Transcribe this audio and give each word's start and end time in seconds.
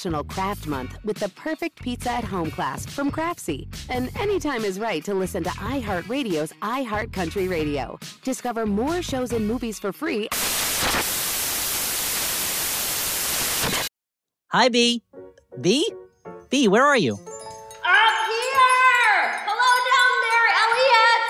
National 0.00 0.24
Craft 0.24 0.66
Month 0.66 0.96
with 1.04 1.18
the 1.18 1.28
perfect 1.28 1.82
pizza 1.82 2.10
at 2.10 2.24
home 2.24 2.50
class 2.50 2.86
from 2.86 3.10
Craftsy. 3.10 3.68
And 3.90 4.10
anytime 4.18 4.64
is 4.64 4.80
right 4.80 5.04
to 5.04 5.12
listen 5.12 5.44
to 5.44 5.50
iHeartRadio's 5.50 6.54
iHeartCountry 6.62 7.50
Radio. 7.50 7.98
Discover 8.24 8.64
more 8.64 9.02
shows 9.02 9.34
and 9.34 9.46
movies 9.46 9.78
for 9.78 9.92
free. 9.92 10.30
Hi, 14.48 14.70
B. 14.70 15.02
B? 15.60 15.86
B, 16.48 16.66
where 16.66 16.86
are 16.86 16.96
you? 16.96 17.12
Up 17.12 17.20
here! 17.20 17.28
Hello 19.44 19.70
down 19.92 20.12
there, 20.24 20.48
Elliot! 20.64 21.28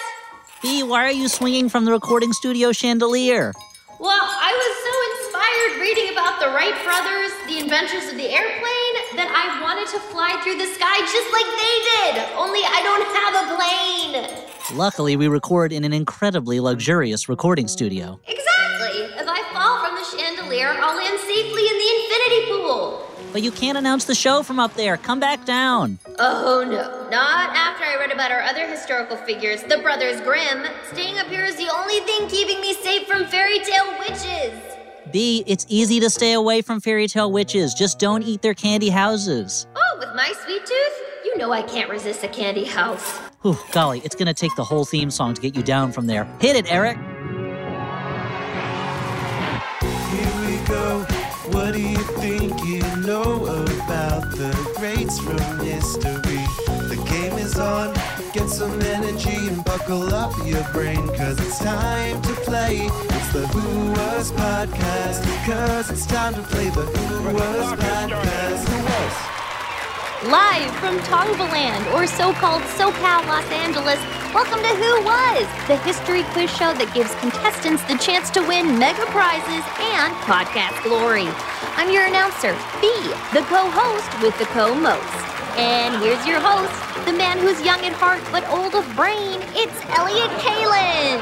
B, 0.62 0.86
why 0.88 1.02
are 1.06 1.10
you 1.10 1.26
swinging 1.26 1.68
from 1.68 1.86
the 1.86 1.90
recording 1.90 2.32
studio 2.32 2.70
chandelier? 2.70 3.52
Well, 3.98 4.22
I 4.22 4.54
was 4.54 4.72
so 4.86 4.94
inspired 5.10 5.82
reading 5.82 6.12
about 6.12 6.38
the 6.38 6.54
Wright 6.54 6.78
brothers, 6.84 7.32
inventors 7.70 8.10
of 8.10 8.16
the 8.16 8.26
airplane, 8.26 8.94
that 9.14 9.30
I 9.30 9.62
wanted 9.62 9.86
to 9.94 10.00
fly 10.10 10.34
through 10.42 10.58
the 10.58 10.66
sky 10.66 10.98
just 11.06 11.30
like 11.30 11.46
they 11.54 11.76
did. 11.94 12.14
Only 12.34 12.66
I 12.66 12.82
don't 12.82 13.06
have 13.14 13.34
a 13.38 13.44
plane. 13.54 14.76
Luckily, 14.76 15.14
we 15.14 15.28
record 15.28 15.72
in 15.72 15.84
an 15.84 15.92
incredibly 15.92 16.58
luxurious 16.58 17.28
recording 17.28 17.68
studio. 17.68 18.18
Exactly. 18.26 19.06
If 19.14 19.28
I 19.28 19.46
fall 19.54 19.86
from 19.86 19.94
the 19.94 20.02
chandelier, 20.18 20.74
I'll 20.82 20.96
land 20.96 21.20
safely 21.20 21.62
in 21.62 21.76
the 21.78 21.90
infinity 21.94 22.50
pool. 22.50 23.06
But 23.30 23.42
you 23.42 23.52
can't 23.52 23.78
announce 23.78 24.04
the 24.04 24.16
show 24.16 24.42
from 24.42 24.58
up 24.58 24.74
there. 24.74 24.96
Come 24.96 25.20
back 25.20 25.44
down. 25.44 26.00
Oh 26.18 26.66
no, 26.66 27.08
not 27.08 27.54
after 27.54 27.84
I 27.84 27.94
read 28.00 28.10
about 28.10 28.32
our 28.32 28.42
other 28.42 28.66
historical 28.66 29.16
figures, 29.18 29.62
the 29.62 29.78
Brothers 29.78 30.20
Grimm. 30.22 30.66
Staying 30.90 31.20
up 31.20 31.28
here 31.28 31.44
is 31.44 31.54
the 31.54 31.70
only 31.72 32.00
thing 32.00 32.26
keeping 32.26 32.60
me 32.60 32.74
safe 32.74 33.06
from 33.06 33.26
fairy 33.26 33.60
tale 33.60 33.94
witches. 34.00 34.79
B, 35.12 35.42
it's 35.46 35.66
easy 35.68 36.00
to 36.00 36.10
stay 36.10 36.32
away 36.34 36.62
from 36.62 36.80
fairy 36.80 37.08
tale 37.08 37.32
witches. 37.32 37.74
Just 37.74 37.98
don't 37.98 38.22
eat 38.22 38.42
their 38.42 38.54
candy 38.54 38.90
houses. 38.90 39.66
Oh, 39.74 39.96
with 39.98 40.10
my 40.14 40.32
sweet 40.44 40.64
tooth? 40.64 40.92
You 41.24 41.36
know 41.38 41.50
I 41.52 41.62
can't 41.62 41.90
resist 41.90 42.22
a 42.22 42.28
candy 42.28 42.64
house. 42.64 43.18
Whew, 43.42 43.58
golly, 43.72 44.00
it's 44.04 44.14
gonna 44.14 44.34
take 44.34 44.54
the 44.56 44.64
whole 44.64 44.84
theme 44.84 45.10
song 45.10 45.34
to 45.34 45.40
get 45.40 45.56
you 45.56 45.62
down 45.62 45.90
from 45.92 46.06
there. 46.06 46.24
Hit 46.40 46.56
it, 46.56 46.70
Eric. 46.70 46.96
Here 46.96 47.06
we 50.46 50.58
go. 50.66 51.06
What 51.50 51.72
do 51.72 51.80
you 51.80 51.96
think 51.96 52.62
you 52.64 52.82
know 53.00 53.46
about 53.46 54.30
the 54.32 54.52
greats 54.76 55.18
from 55.18 55.38
history? 55.64 56.29
Some 58.60 58.82
energy 58.82 59.48
and 59.48 59.64
buckle 59.64 60.12
up 60.12 60.36
your 60.44 60.62
brain, 60.74 61.08
cause 61.16 61.40
it's 61.40 61.58
time 61.60 62.20
to 62.20 62.34
play. 62.44 62.76
It's 62.76 63.32
the 63.32 63.46
Who 63.56 63.92
Was 63.92 64.32
Podcast, 64.32 65.24
cause 65.46 65.90
it's 65.90 66.04
time 66.04 66.34
to 66.34 66.42
play 66.42 66.68
the 66.68 66.82
Who 66.82 67.32
Was 67.32 67.72
Podcast. 67.80 68.68
Who 68.68 68.84
Was? 68.84 69.16
Live 70.28 70.70
from 70.76 70.98
Tongvaland, 71.08 71.90
or 71.94 72.06
so-called 72.06 72.60
SoCal 72.76 73.24
Los 73.32 73.50
Angeles, 73.50 73.98
welcome 74.34 74.60
to 74.60 74.74
Who 74.76 75.04
Was, 75.08 75.48
the 75.66 75.78
history 75.78 76.24
quiz 76.36 76.50
show 76.50 76.74
that 76.74 76.92
gives 76.92 77.14
contestants 77.14 77.82
the 77.84 77.96
chance 77.96 78.28
to 78.28 78.42
win 78.44 78.78
mega 78.78 79.06
prizes 79.06 79.64
and 79.80 80.12
podcast 80.28 80.76
glory. 80.84 81.32
I'm 81.80 81.88
your 81.88 82.04
announcer, 82.04 82.52
B, 82.84 82.92
the 83.32 83.40
co-host 83.48 84.20
with 84.20 84.36
the 84.38 84.44
co-most. 84.52 85.29
And 85.56 86.02
here's 86.02 86.26
your 86.26 86.40
host, 86.40 87.04
the 87.06 87.12
man 87.12 87.38
who's 87.38 87.60
young 87.62 87.80
at 87.80 87.92
heart 87.92 88.22
but 88.30 88.48
old 88.48 88.74
of 88.74 88.84
brain. 88.96 89.40
It's 89.54 89.80
Elliot 89.98 90.30
Kalan. 90.40 91.20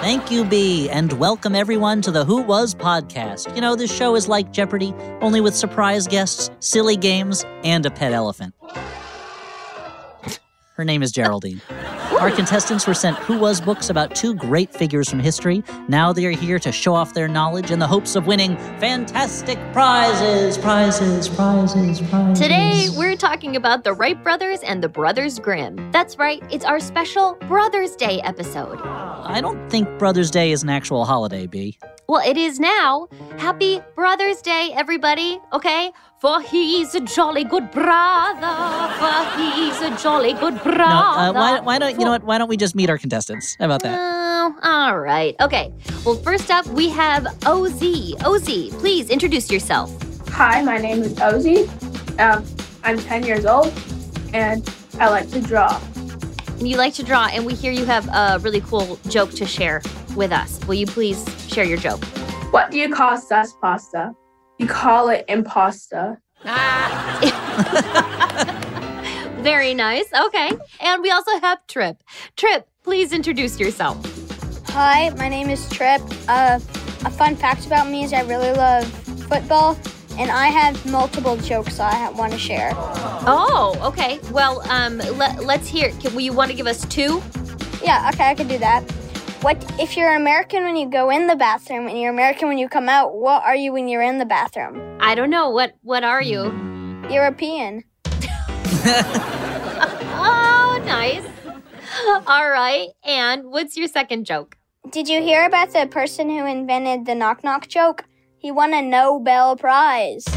Thank 0.00 0.30
you, 0.30 0.44
B, 0.44 0.88
and 0.90 1.12
welcome 1.14 1.54
everyone 1.54 2.00
to 2.02 2.10
the 2.10 2.24
Who 2.24 2.42
Was 2.42 2.74
podcast. 2.74 3.54
You 3.54 3.60
know, 3.60 3.76
this 3.76 3.94
show 3.94 4.16
is 4.16 4.28
like 4.28 4.52
Jeopardy, 4.52 4.94
only 5.20 5.40
with 5.40 5.54
surprise 5.54 6.06
guests, 6.06 6.50
silly 6.60 6.96
games, 6.96 7.44
and 7.64 7.84
a 7.86 7.90
pet 7.90 8.12
elephant. 8.12 8.54
Her 10.74 10.84
name 10.84 11.02
is 11.02 11.12
Geraldine. 11.12 11.60
Our 12.20 12.30
contestants 12.30 12.86
were 12.86 12.92
sent 12.92 13.16
Who 13.20 13.38
Was 13.38 13.62
books 13.62 13.88
about 13.88 14.14
two 14.14 14.34
great 14.34 14.70
figures 14.74 15.08
from 15.08 15.20
history. 15.20 15.64
Now 15.88 16.12
they 16.12 16.26
are 16.26 16.30
here 16.30 16.58
to 16.58 16.70
show 16.70 16.94
off 16.94 17.14
their 17.14 17.28
knowledge 17.28 17.70
in 17.70 17.78
the 17.78 17.86
hopes 17.86 18.14
of 18.14 18.26
winning 18.26 18.58
fantastic 18.78 19.58
prizes, 19.72 20.58
prizes, 20.58 21.30
prizes, 21.30 21.98
prizes. 22.10 22.38
Today, 22.38 22.88
we're 22.94 23.16
talking 23.16 23.56
about 23.56 23.84
the 23.84 23.94
Wright 23.94 24.22
brothers 24.22 24.60
and 24.60 24.84
the 24.84 24.88
Brothers 24.90 25.38
Grimm. 25.38 25.90
That's 25.92 26.18
right, 26.18 26.42
it's 26.52 26.66
our 26.66 26.78
special 26.78 27.38
Brothers 27.48 27.96
Day 27.96 28.20
episode. 28.20 28.78
I 28.82 29.40
don't 29.40 29.70
think 29.70 29.88
Brothers' 29.98 30.30
Day 30.30 30.52
is 30.52 30.62
an 30.62 30.68
actual 30.68 31.06
holiday, 31.06 31.46
B. 31.46 31.78
Well, 32.06 32.20
it 32.28 32.36
is 32.36 32.60
now. 32.60 33.08
Happy 33.38 33.80
Brothers 33.94 34.42
Day, 34.42 34.72
everybody, 34.74 35.38
okay? 35.54 35.90
For 36.20 36.42
he's 36.42 36.94
a 36.94 37.00
jolly 37.00 37.44
good 37.44 37.70
brother. 37.70 38.92
For 38.98 39.40
he's 39.40 39.80
a 39.80 39.96
jolly 40.02 40.34
good 40.34 40.62
brother. 40.62 40.76
No, 40.76 40.84
uh, 40.84 41.32
why, 41.32 41.60
why 41.60 41.78
don't 41.78 41.98
you 41.98 42.04
know 42.04 42.10
what? 42.10 42.24
Why 42.24 42.36
don't 42.36 42.50
we 42.50 42.58
just 42.58 42.74
meet 42.74 42.90
our 42.90 42.98
contestants? 42.98 43.56
How 43.58 43.64
about 43.64 43.82
that? 43.84 43.98
Oh, 43.98 44.54
all 44.62 44.98
right. 44.98 45.34
Okay. 45.40 45.72
Well, 46.04 46.16
first 46.16 46.50
up, 46.50 46.66
we 46.66 46.90
have 46.90 47.26
OZ. 47.46 47.82
OZ, 48.22 48.68
please 48.80 49.08
introduce 49.08 49.50
yourself. 49.50 49.90
Hi, 50.28 50.60
my 50.60 50.76
name 50.76 51.02
is 51.02 51.14
Ozzy. 51.14 51.66
Um, 52.20 52.44
I'm 52.84 52.98
10 52.98 53.24
years 53.24 53.46
old 53.46 53.72
and 54.34 54.68
I 54.98 55.08
like 55.08 55.30
to 55.30 55.40
draw. 55.40 55.80
And 56.58 56.68
you 56.68 56.76
like 56.76 56.92
to 56.94 57.02
draw, 57.02 57.28
and 57.32 57.46
we 57.46 57.54
hear 57.54 57.72
you 57.72 57.86
have 57.86 58.06
a 58.08 58.38
really 58.40 58.60
cool 58.60 59.00
joke 59.08 59.30
to 59.30 59.46
share 59.46 59.80
with 60.14 60.32
us. 60.32 60.60
Will 60.66 60.74
you 60.74 60.86
please 60.86 61.24
share 61.48 61.64
your 61.64 61.78
joke? 61.78 62.04
What 62.52 62.70
do 62.70 62.76
you 62.76 62.92
call 62.92 63.16
sus 63.16 63.54
pasta? 63.54 64.14
You 64.60 64.66
call 64.66 65.08
it 65.08 65.26
impasta. 65.26 66.18
Very 69.42 69.72
nice. 69.72 70.04
Okay. 70.12 70.50
And 70.80 71.00
we 71.00 71.10
also 71.10 71.40
have 71.40 71.66
Trip. 71.66 71.96
Trip, 72.36 72.68
please 72.82 73.14
introduce 73.14 73.58
yourself. 73.58 73.96
Hi, 74.68 75.08
my 75.16 75.30
name 75.30 75.48
is 75.48 75.66
Trip. 75.70 76.02
Uh, 76.28 76.60
a 77.06 77.10
fun 77.10 77.36
fact 77.36 77.64
about 77.64 77.88
me 77.88 78.04
is 78.04 78.12
I 78.12 78.20
really 78.24 78.52
love 78.52 78.84
football, 79.30 79.78
and 80.18 80.30
I 80.30 80.48
have 80.48 80.84
multiple 80.84 81.38
jokes 81.38 81.80
I 81.80 82.10
want 82.10 82.34
to 82.34 82.38
share. 82.38 82.72
Oh, 82.74 83.74
okay. 83.82 84.20
Well, 84.30 84.60
um, 84.70 84.98
let, 84.98 85.42
let's 85.42 85.68
hear. 85.68 85.90
Can, 85.92 86.12
will 86.12 86.20
you 86.20 86.34
want 86.34 86.50
to 86.50 86.56
give 86.56 86.66
us 86.66 86.84
two? 86.88 87.22
Yeah, 87.82 88.10
okay, 88.12 88.28
I 88.28 88.34
can 88.34 88.46
do 88.46 88.58
that. 88.58 88.84
What 89.42 89.56
if 89.80 89.96
you're 89.96 90.14
American 90.14 90.64
when 90.64 90.76
you 90.76 90.86
go 90.86 91.08
in 91.08 91.26
the 91.26 91.34
bathroom 91.34 91.88
and 91.88 91.98
you're 91.98 92.10
American 92.10 92.48
when 92.48 92.58
you 92.58 92.68
come 92.68 92.90
out? 92.90 93.14
What 93.14 93.42
are 93.42 93.56
you 93.56 93.72
when 93.72 93.88
you're 93.88 94.02
in 94.02 94.18
the 94.18 94.26
bathroom? 94.26 94.98
I 95.00 95.14
don't 95.14 95.30
know. 95.30 95.48
What 95.48 95.72
What 95.80 96.04
are 96.04 96.20
you? 96.20 96.42
European. 97.08 97.82
oh, 100.20 100.82
nice. 100.84 101.24
All 102.26 102.50
right. 102.50 102.88
And 103.02 103.46
what's 103.46 103.78
your 103.78 103.88
second 103.88 104.26
joke? 104.26 104.58
Did 104.90 105.08
you 105.08 105.22
hear 105.22 105.46
about 105.46 105.72
the 105.72 105.86
person 105.86 106.28
who 106.28 106.44
invented 106.44 107.06
the 107.06 107.14
knock 107.14 107.42
knock 107.42 107.66
joke? 107.66 108.04
He 108.36 108.50
won 108.50 108.74
a 108.74 108.82
Nobel 108.82 109.56
Prize. 109.56 110.24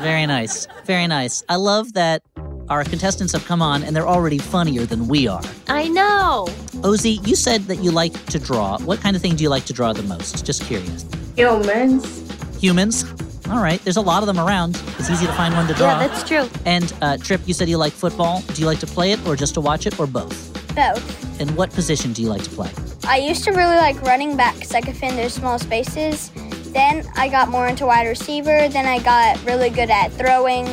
Very 0.00 0.26
nice. 0.26 0.68
Very 0.84 1.08
nice. 1.08 1.42
I 1.48 1.56
love 1.56 1.94
that 1.94 2.22
our 2.70 2.84
contestants 2.84 3.32
have 3.32 3.44
come 3.44 3.62
on 3.62 3.82
and 3.82 3.94
they're 3.94 4.08
already 4.08 4.38
funnier 4.38 4.84
than 4.84 5.08
we 5.08 5.26
are. 5.26 5.42
I 5.68 5.88
know. 5.88 6.46
Ozzy, 6.82 7.26
you 7.26 7.34
said 7.34 7.62
that 7.62 7.76
you 7.76 7.90
like 7.90 8.12
to 8.26 8.38
draw. 8.38 8.78
What 8.80 9.00
kind 9.00 9.16
of 9.16 9.22
thing 9.22 9.36
do 9.36 9.42
you 9.42 9.48
like 9.50 9.64
to 9.66 9.72
draw 9.72 9.92
the 9.92 10.02
most? 10.02 10.44
Just 10.44 10.64
curious. 10.64 11.04
Humans. 11.36 12.60
Humans? 12.60 13.04
All 13.48 13.62
right, 13.62 13.82
there's 13.82 13.96
a 13.96 14.02
lot 14.02 14.22
of 14.22 14.26
them 14.26 14.38
around. 14.38 14.80
It's 14.98 15.08
easy 15.08 15.26
to 15.26 15.32
find 15.32 15.54
one 15.54 15.66
to 15.68 15.74
draw. 15.74 15.98
Yeah, 15.98 16.06
that's 16.06 16.28
true. 16.28 16.46
And 16.66 16.92
uh, 17.00 17.16
Trip, 17.16 17.40
you 17.46 17.54
said 17.54 17.68
you 17.68 17.78
like 17.78 17.94
football. 17.94 18.42
Do 18.42 18.60
you 18.60 18.66
like 18.66 18.80
to 18.80 18.86
play 18.86 19.12
it 19.12 19.26
or 19.26 19.36
just 19.36 19.54
to 19.54 19.62
watch 19.62 19.86
it 19.86 19.98
or 19.98 20.06
both? 20.06 20.52
Both. 20.74 21.40
And 21.40 21.56
what 21.56 21.70
position 21.70 22.12
do 22.12 22.20
you 22.20 22.28
like 22.28 22.42
to 22.42 22.50
play? 22.50 22.70
I 23.04 23.16
used 23.16 23.44
to 23.44 23.52
really 23.52 23.76
like 23.76 24.00
running 24.02 24.36
back 24.36 24.54
because 24.56 24.74
I 24.74 24.82
could 24.82 24.96
fit 24.96 25.12
into 25.12 25.30
small 25.30 25.58
spaces. 25.58 26.30
Then 26.72 27.08
I 27.16 27.28
got 27.28 27.48
more 27.48 27.66
into 27.66 27.86
wide 27.86 28.06
receiver. 28.06 28.68
Then 28.68 28.84
I 28.84 28.98
got 28.98 29.42
really 29.46 29.70
good 29.70 29.88
at 29.88 30.12
throwing, 30.12 30.66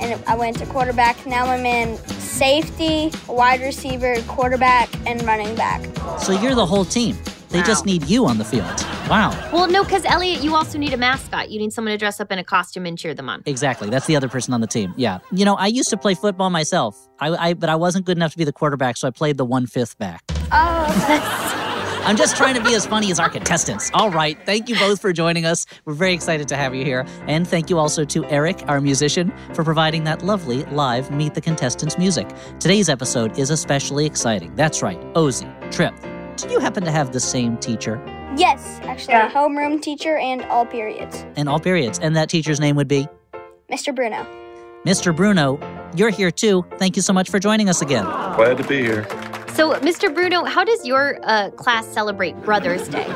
and 0.00 0.22
I 0.26 0.36
went 0.36 0.58
to 0.58 0.66
quarterback. 0.66 1.26
Now 1.26 1.46
I'm 1.46 1.66
in 1.66 1.96
safety, 2.18 3.12
wide 3.28 3.60
receiver, 3.60 4.20
quarterback, 4.22 4.88
and 5.06 5.22
running 5.24 5.54
back. 5.54 5.84
So 6.20 6.32
you're 6.40 6.54
the 6.54 6.66
whole 6.66 6.84
team. 6.84 7.16
They 7.50 7.62
just 7.62 7.84
need 7.84 8.04
you 8.04 8.26
on 8.26 8.38
the 8.38 8.44
field. 8.44 8.64
Wow. 9.08 9.30
Well, 9.52 9.66
no, 9.66 9.82
because 9.82 10.04
Elliot, 10.04 10.40
you 10.40 10.54
also 10.54 10.78
need 10.78 10.92
a 10.92 10.96
mascot. 10.96 11.50
You 11.50 11.58
need 11.58 11.72
someone 11.72 11.90
to 11.90 11.98
dress 11.98 12.20
up 12.20 12.30
in 12.30 12.38
a 12.38 12.44
costume 12.44 12.86
and 12.86 12.96
cheer 12.96 13.12
them 13.12 13.28
on. 13.28 13.42
Exactly. 13.44 13.90
That's 13.90 14.06
the 14.06 14.14
other 14.14 14.28
person 14.28 14.54
on 14.54 14.60
the 14.60 14.68
team. 14.68 14.94
Yeah. 14.96 15.18
You 15.32 15.44
know, 15.44 15.56
I 15.56 15.66
used 15.66 15.90
to 15.90 15.96
play 15.96 16.14
football 16.14 16.48
myself. 16.48 16.96
I, 17.18 17.48
I 17.48 17.54
but 17.54 17.68
I 17.68 17.74
wasn't 17.74 18.06
good 18.06 18.16
enough 18.16 18.30
to 18.32 18.38
be 18.38 18.44
the 18.44 18.52
quarterback, 18.52 18.96
so 18.96 19.08
I 19.08 19.10
played 19.10 19.36
the 19.36 19.44
one 19.44 19.66
fifth 19.66 19.98
back. 19.98 20.22
Oh, 20.52 21.46
I'm 22.04 22.16
just 22.16 22.36
trying 22.36 22.54
to 22.54 22.62
be 22.62 22.74
as 22.74 22.86
funny 22.86 23.10
as 23.10 23.20
our 23.20 23.28
contestants. 23.28 23.90
All 23.94 24.10
right. 24.10 24.38
Thank 24.46 24.68
you 24.68 24.76
both 24.76 25.00
for 25.00 25.12
joining 25.12 25.44
us. 25.44 25.66
We're 25.84 25.94
very 25.94 26.14
excited 26.14 26.48
to 26.48 26.56
have 26.56 26.74
you 26.74 26.84
here. 26.84 27.04
And 27.26 27.46
thank 27.46 27.70
you 27.70 27.78
also 27.78 28.04
to 28.06 28.24
Eric, 28.26 28.62
our 28.68 28.80
musician, 28.80 29.32
for 29.54 29.64
providing 29.64 30.04
that 30.04 30.22
lovely 30.22 30.64
live 30.66 31.10
Meet 31.10 31.34
the 31.34 31.40
Contestants 31.40 31.98
music. 31.98 32.28
Today's 32.58 32.88
episode 32.88 33.38
is 33.38 33.50
especially 33.50 34.06
exciting. 34.06 34.54
That's 34.56 34.82
right. 34.82 34.98
Ozzy, 35.14 35.48
Trip, 35.70 35.94
do 36.36 36.48
you 36.50 36.58
happen 36.58 36.84
to 36.84 36.90
have 36.90 37.12
the 37.12 37.20
same 37.20 37.56
teacher? 37.58 38.02
yes, 38.36 38.80
actually, 38.84 39.14
a 39.14 39.28
homeroom 39.28 39.82
teacher 39.82 40.16
and 40.16 40.42
all 40.44 40.64
periods. 40.64 41.24
And 41.36 41.48
all 41.48 41.60
periods. 41.60 41.98
And 41.98 42.16
that 42.16 42.28
teacher's 42.30 42.60
name 42.60 42.76
would 42.76 42.88
be? 42.88 43.08
Mr. 43.70 43.94
Bruno. 43.94 44.26
Mr. 44.86 45.14
Bruno. 45.14 45.58
You're 45.94 46.10
here 46.10 46.30
too. 46.30 46.64
Thank 46.78 46.96
you 46.96 47.02
so 47.02 47.12
much 47.12 47.28
for 47.28 47.38
joining 47.38 47.68
us 47.68 47.82
again. 47.82 48.04
Glad 48.04 48.56
to 48.58 48.64
be 48.64 48.78
here. 48.78 49.06
So, 49.54 49.74
Mr. 49.80 50.12
Bruno, 50.14 50.44
how 50.44 50.64
does 50.64 50.86
your 50.86 51.18
uh, 51.22 51.50
class 51.50 51.86
celebrate 51.86 52.34
Brothers' 52.44 52.88
Day? 52.88 53.06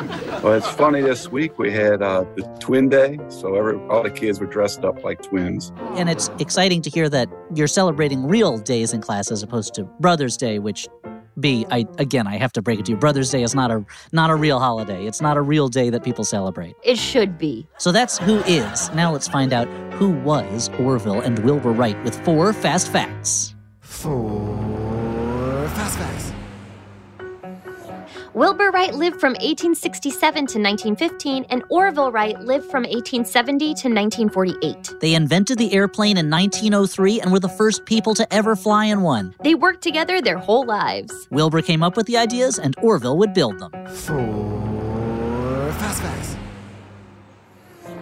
Well, 0.42 0.52
it's 0.52 0.68
funny. 0.68 1.00
This 1.00 1.30
week 1.30 1.58
we 1.58 1.72
had 1.72 2.02
uh, 2.02 2.24
the 2.36 2.42
twin 2.60 2.88
day, 2.88 3.18
so 3.28 3.54
every, 3.54 3.76
all 3.88 4.02
the 4.02 4.10
kids 4.10 4.40
were 4.40 4.46
dressed 4.46 4.84
up 4.84 5.02
like 5.04 5.22
twins. 5.22 5.72
And 5.94 6.10
it's 6.10 6.28
exciting 6.40 6.82
to 6.82 6.90
hear 6.90 7.08
that 7.08 7.28
you're 7.54 7.66
celebrating 7.66 8.26
real 8.26 8.58
days 8.58 8.92
in 8.92 9.00
class 9.00 9.30
as 9.30 9.42
opposed 9.42 9.74
to 9.74 9.84
Brothers' 10.00 10.36
Day, 10.36 10.58
which 10.58 10.86
B, 11.40 11.66
I 11.70 11.84
again 11.98 12.26
I 12.26 12.36
have 12.36 12.52
to 12.52 12.62
break 12.62 12.78
it 12.78 12.86
to 12.86 12.92
you. 12.92 12.96
Brothers' 12.98 13.30
Day 13.30 13.42
is 13.42 13.54
not 13.54 13.70
a 13.70 13.84
not 14.12 14.30
a 14.30 14.36
real 14.36 14.60
holiday. 14.60 15.06
It's 15.06 15.20
not 15.20 15.36
a 15.36 15.42
real 15.42 15.68
day 15.68 15.90
that 15.90 16.04
people 16.04 16.24
celebrate. 16.24 16.76
It 16.84 16.96
should 16.96 17.38
be. 17.38 17.66
So 17.78 17.90
that's 17.90 18.18
who 18.18 18.38
is. 18.40 18.90
Now 18.92 19.10
let's 19.12 19.26
find 19.26 19.52
out 19.52 19.66
who 19.94 20.10
was 20.10 20.68
Orville 20.78 21.20
and 21.20 21.38
Wilbur 21.40 21.72
Wright 21.72 22.00
with 22.04 22.14
four 22.24 22.52
fast 22.52 22.92
facts. 22.92 23.54
Four 23.80 24.73
Wilbur 28.34 28.70
Wright 28.72 28.92
lived 28.92 29.20
from 29.20 29.34
1867 29.34 30.34
to 30.34 30.58
1915, 30.58 31.46
and 31.50 31.62
Orville 31.70 32.10
Wright 32.10 32.36
lived 32.40 32.68
from 32.68 32.82
1870 32.82 33.66
to 33.66 33.70
1948. 33.88 34.94
They 35.00 35.14
invented 35.14 35.56
the 35.56 35.72
airplane 35.72 36.16
in 36.16 36.28
1903 36.28 37.20
and 37.20 37.30
were 37.30 37.38
the 37.38 37.48
first 37.48 37.84
people 37.84 38.12
to 38.14 38.34
ever 38.34 38.56
fly 38.56 38.86
in 38.86 39.02
one. 39.02 39.36
They 39.44 39.54
worked 39.54 39.82
together 39.82 40.20
their 40.20 40.38
whole 40.38 40.66
lives. 40.66 41.28
Wilbur 41.30 41.62
came 41.62 41.84
up 41.84 41.96
with 41.96 42.06
the 42.06 42.16
ideas 42.16 42.58
and 42.58 42.74
Orville 42.82 43.16
would 43.18 43.34
build 43.34 43.60
them. 43.60 43.70
Four 43.86 45.72
fast 45.78 46.02
facts. 46.02 46.13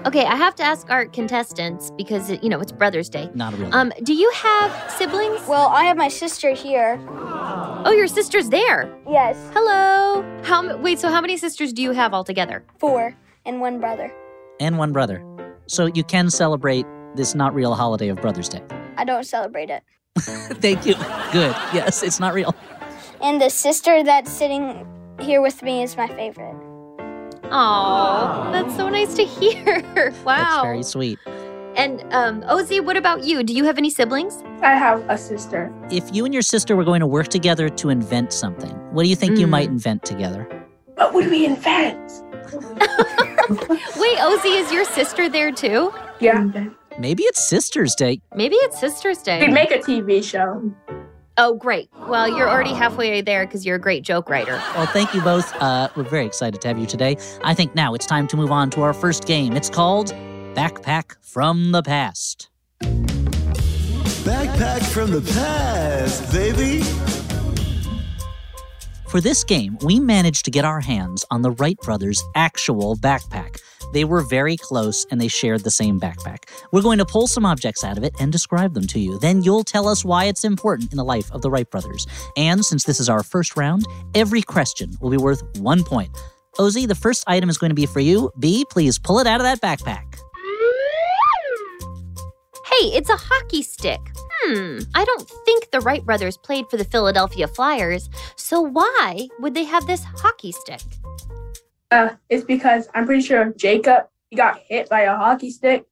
Okay, 0.04 0.25
I 0.25 0.34
have 0.34 0.54
to 0.56 0.62
ask 0.64 0.90
our 0.90 1.06
contestants 1.06 1.93
because 1.96 2.31
you 2.43 2.49
know 2.49 2.60
it's 2.60 2.72
Brothers' 2.72 3.08
Day. 3.08 3.31
Not 3.34 3.54
a 3.54 3.56
real. 3.56 3.72
Um, 3.75 3.93
do 4.02 4.14
you 4.14 4.31
have 4.34 4.90
siblings? 4.93 5.46
Well, 5.46 5.69
I 5.69 5.84
have 5.84 5.96
my 5.96 6.08
sister 6.08 6.52
here. 6.52 6.99
Oh, 7.08 7.93
your 7.96 8.08
sister's 8.08 8.49
there. 8.49 8.93
Yes. 9.08 9.37
Hello. 9.54 10.25
How? 10.43 10.76
Wait. 10.78 10.99
So 10.99 11.08
how 11.08 11.20
many 11.20 11.37
sisters 11.37 11.72
do 11.72 11.82
you 11.82 11.93
have 11.93 12.12
altogether? 12.14 12.64
Four 12.78 13.14
and 13.44 13.60
one 13.60 13.78
brother. 13.81 14.12
and 14.60 14.76
one 14.78 14.93
brother. 14.93 15.25
So 15.66 15.87
you 15.87 16.02
can 16.04 16.31
celebrate 16.31 16.84
this 17.14 17.34
not 17.34 17.54
real 17.54 17.75
holiday 17.75 18.08
of 18.08 18.20
Brothers' 18.20 18.49
Day. 18.49 18.62
I 18.96 19.04
don't 19.04 19.25
celebrate 19.25 19.70
it. 19.70 19.82
Thank 20.19 20.84
you. 20.84 20.94
Good. 21.32 21.54
Yes, 21.72 22.02
it's 22.02 22.19
not 22.20 22.34
real. 22.34 22.54
And 23.20 23.40
the 23.40 23.50
sister 23.50 24.02
that's 24.02 24.31
sitting 24.31 24.87
here 25.20 25.40
with 25.40 25.62
me 25.62 25.82
is 25.82 25.96
my 25.96 26.08
favorite. 26.08 26.56
Oh, 27.54 28.49
that's 28.52 28.75
so 28.76 28.88
nice 28.88 29.14
to 29.14 29.25
hear. 29.25 29.82
Wow. 30.25 30.37
That's 30.37 30.62
very 30.62 30.82
sweet. 30.82 31.19
And 31.76 32.00
um, 32.12 32.43
Ozzy, 32.43 32.84
what 32.84 32.96
about 32.96 33.25
you? 33.25 33.43
Do 33.43 33.52
you 33.54 33.64
have 33.64 33.78
any 33.78 33.90
siblings? 33.90 34.43
I 34.62 34.75
have 34.75 35.04
a 35.08 35.16
sister. 35.19 35.72
If 35.90 36.14
you 36.14 36.25
and 36.25 36.32
your 36.34 36.43
sister 36.43 36.76
were 36.76 36.84
going 36.84 37.00
to 37.00 37.06
work 37.06 37.28
together 37.28 37.69
to 37.69 37.88
invent 37.88 38.32
something, 38.32 38.70
what 38.93 39.02
do 39.04 39.08
you 39.08 39.16
think 39.16 39.38
you 39.38 39.46
Mm. 39.46 39.50
might 39.50 39.69
invent 39.69 40.04
together? 40.04 40.46
What 40.96 41.12
would 41.14 41.31
we 41.31 41.44
invent? 41.46 41.99
Wait, 43.96 44.19
Ozzy, 44.19 44.60
is 44.60 44.70
your 44.72 44.84
sister 44.84 45.28
there 45.28 45.50
too? 45.52 45.93
Yeah. 46.21 46.44
Maybe 46.99 47.23
it's 47.25 47.49
Sisters' 47.49 47.94
Day. 47.94 48.21
Maybe 48.35 48.56
it's 48.56 48.78
Sister's 48.78 49.18
Day. 49.23 49.40
We 49.47 49.52
make 49.52 49.71
a 49.71 49.78
TV 49.78 50.23
show. 50.23 50.62
Oh, 51.39 51.55
great. 51.55 51.89
Well, 52.09 52.29
you're 52.29 52.49
already 52.49 52.75
halfway 52.75 53.23
there 53.23 53.47
because 53.47 53.65
you're 53.65 53.77
a 53.77 53.81
great 53.81 54.03
joke 54.03 54.29
writer. 54.29 54.57
Well, 54.75 54.87
thank 54.87 55.15
you 55.15 55.23
both. 55.23 55.55
Uh, 55.57 55.89
we're 55.97 56.03
very 56.03 56.27
excited 56.27 56.61
to 56.61 56.69
have 56.69 56.79
you 56.79 56.87
today. 56.87 57.17
I 57.43 57.55
think 57.55 57.75
now 57.75 57.95
it's 57.95 58.07
time 58.07 58.29
to 58.29 58.37
move 58.37 58.53
on 58.53 58.71
to 58.71 58.83
our 58.83 58.93
first 58.93 59.27
game. 59.27 59.55
It's 59.55 59.71
called 59.71 60.12
Backpack 60.55 61.17
from 61.23 61.73
the 61.73 61.83
Past. 61.83 62.51
Backpack 64.25 64.85
from 64.93 65.11
the 65.11 65.23
past, 65.33 66.31
baby. 66.33 66.83
For 69.09 69.21
this 69.21 69.43
game, 69.43 69.79
we 69.85 69.99
managed 70.01 70.45
to 70.45 70.51
get 70.51 70.65
our 70.65 70.81
hands 70.81 71.25
on 71.31 71.43
the 71.43 71.51
Wright 71.51 71.77
brothers' 71.79 72.23
actual 72.35 72.97
backpack. 72.97 73.59
They 73.92 74.04
were 74.04 74.22
very 74.22 74.56
close 74.56 75.06
and 75.11 75.20
they 75.20 75.28
shared 75.28 75.64
the 75.64 75.70
same 75.70 76.00
backpack. 76.00 76.49
We're 76.72 76.82
going 76.82 76.99
to 76.99 77.04
pull 77.04 77.26
some 77.26 77.44
objects 77.46 77.84
out 77.84 77.99
of 77.99 78.04
it 78.04 78.14
and 78.18 78.32
describe 78.32 78.75
them 78.75 78.87
to 78.88 78.99
you. 78.99 79.18
Then 79.18 79.42
you'll 79.42 79.64
tell 79.64 79.88
us 79.88 80.04
why 80.04 80.25
it's 80.25 80.44
important 80.44 80.92
in 80.92 80.96
the 80.96 81.04
life 81.04 81.30
of 81.32 81.42
the 81.42 81.50
Wright 81.50 81.70
brothers. 81.70 82.06
And 82.37 82.64
since 82.64 82.84
this 82.84 83.00
is 83.00 83.08
our 83.08 83.22
first 83.22 83.56
round, 83.56 83.84
every 84.14 84.42
question 84.42 84.92
will 85.00 85.11
be 85.11 85.16
worth 85.16 85.42
one 85.58 85.84
point. 85.84 86.11
Ozzy, 86.58 86.87
the 86.87 86.94
first 86.94 87.25
item 87.26 87.49
is 87.49 87.58
going 87.58 87.70
to 87.70 87.75
be 87.75 87.87
for 87.87 88.00
you. 88.00 88.30
B, 88.38 88.64
please 88.68 88.99
pull 88.99 89.18
it 89.18 89.26
out 89.26 89.40
of 89.40 89.44
that 89.44 89.61
backpack. 89.61 90.18
Hey, 92.66 92.87
it's 92.96 93.11
a 93.11 93.16
hockey 93.16 93.62
stick. 93.62 94.00
Hmm, 94.44 94.78
I 94.94 95.04
don't 95.04 95.30
think 95.44 95.70
the 95.70 95.80
Wright 95.80 96.04
brothers 96.04 96.37
played 96.37 96.68
for 96.68 96.76
the 96.76 96.84
Philadelphia 96.84 97.46
Flyers, 97.46 98.11
so 98.37 98.61
why 98.61 99.28
would 99.40 99.54
they 99.54 99.64
have 99.64 99.87
this 99.87 100.02
hockey 100.04 100.52
stick? 100.52 100.80
Uh, 101.92 102.14
it's 102.30 102.44
because 102.44 102.88
I'm 102.94 103.04
pretty 103.04 103.20
sure 103.22 103.52
Jacob 103.52 104.06
he 104.30 104.37
got 104.37 104.61
hit 104.66 104.88
by 104.88 105.02
a 105.02 105.14
hockey 105.14 105.50
stick, 105.50 105.84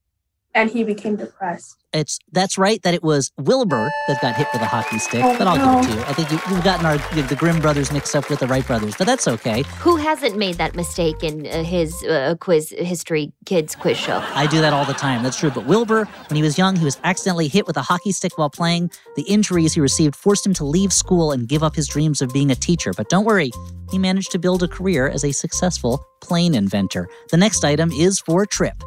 and 0.54 0.70
he 0.70 0.84
became 0.84 1.16
depressed. 1.16 1.76
It's 1.92 2.20
that's 2.30 2.56
right 2.56 2.80
that 2.82 2.94
it 2.94 3.02
was 3.02 3.32
Wilbur 3.36 3.90
that 4.06 4.22
got 4.22 4.36
hit 4.36 4.46
with 4.52 4.62
a 4.62 4.66
hockey 4.66 5.00
stick, 5.00 5.24
Oh, 5.24 5.36
but 5.36 5.48
I'll 5.48 5.56
no. 5.56 5.80
give 5.82 5.90
it 5.90 5.92
to 5.92 5.98
you. 5.98 6.04
I 6.04 6.12
think 6.12 6.30
you, 6.30 6.38
you've 6.54 6.62
gotten 6.62 6.86
our 6.86 6.98
the 7.26 7.34
Grimm 7.34 7.60
brothers 7.60 7.90
mixed 7.90 8.14
up 8.14 8.30
with 8.30 8.38
the 8.38 8.46
Wright 8.46 8.64
brothers, 8.64 8.94
but 8.96 9.08
that's 9.08 9.26
okay. 9.26 9.62
Who 9.80 9.96
hasn't 9.96 10.36
made 10.36 10.54
that 10.56 10.76
mistake 10.76 11.24
in 11.24 11.48
uh, 11.48 11.64
his 11.64 12.00
uh, 12.04 12.36
quiz 12.38 12.70
history 12.70 13.32
kids 13.44 13.74
quiz 13.74 13.96
show? 13.98 14.22
I 14.34 14.46
do 14.46 14.60
that 14.60 14.72
all 14.72 14.84
the 14.84 14.92
time. 14.92 15.24
That's 15.24 15.36
true. 15.36 15.50
But 15.50 15.66
Wilbur, 15.66 16.04
when 16.28 16.36
he 16.36 16.42
was 16.42 16.56
young, 16.56 16.76
he 16.76 16.84
was 16.84 17.00
accidentally 17.02 17.48
hit 17.48 17.66
with 17.66 17.76
a 17.76 17.82
hockey 17.82 18.12
stick 18.12 18.38
while 18.38 18.50
playing. 18.50 18.92
The 19.16 19.22
injuries 19.22 19.74
he 19.74 19.80
received 19.80 20.14
forced 20.14 20.46
him 20.46 20.54
to 20.54 20.64
leave 20.64 20.92
school 20.92 21.32
and 21.32 21.48
give 21.48 21.64
up 21.64 21.74
his 21.74 21.88
dreams 21.88 22.22
of 22.22 22.32
being 22.32 22.52
a 22.52 22.56
teacher. 22.56 22.92
But 22.96 23.08
don't 23.08 23.24
worry, 23.24 23.50
he 23.90 23.98
managed 23.98 24.30
to 24.30 24.38
build 24.38 24.62
a 24.62 24.68
career 24.68 25.08
as 25.08 25.24
a 25.24 25.32
successful 25.32 26.04
plane 26.20 26.54
inventor. 26.54 27.08
The 27.32 27.36
next 27.36 27.64
item 27.64 27.90
is 27.90 28.20
for 28.20 28.46
Trip. 28.46 28.80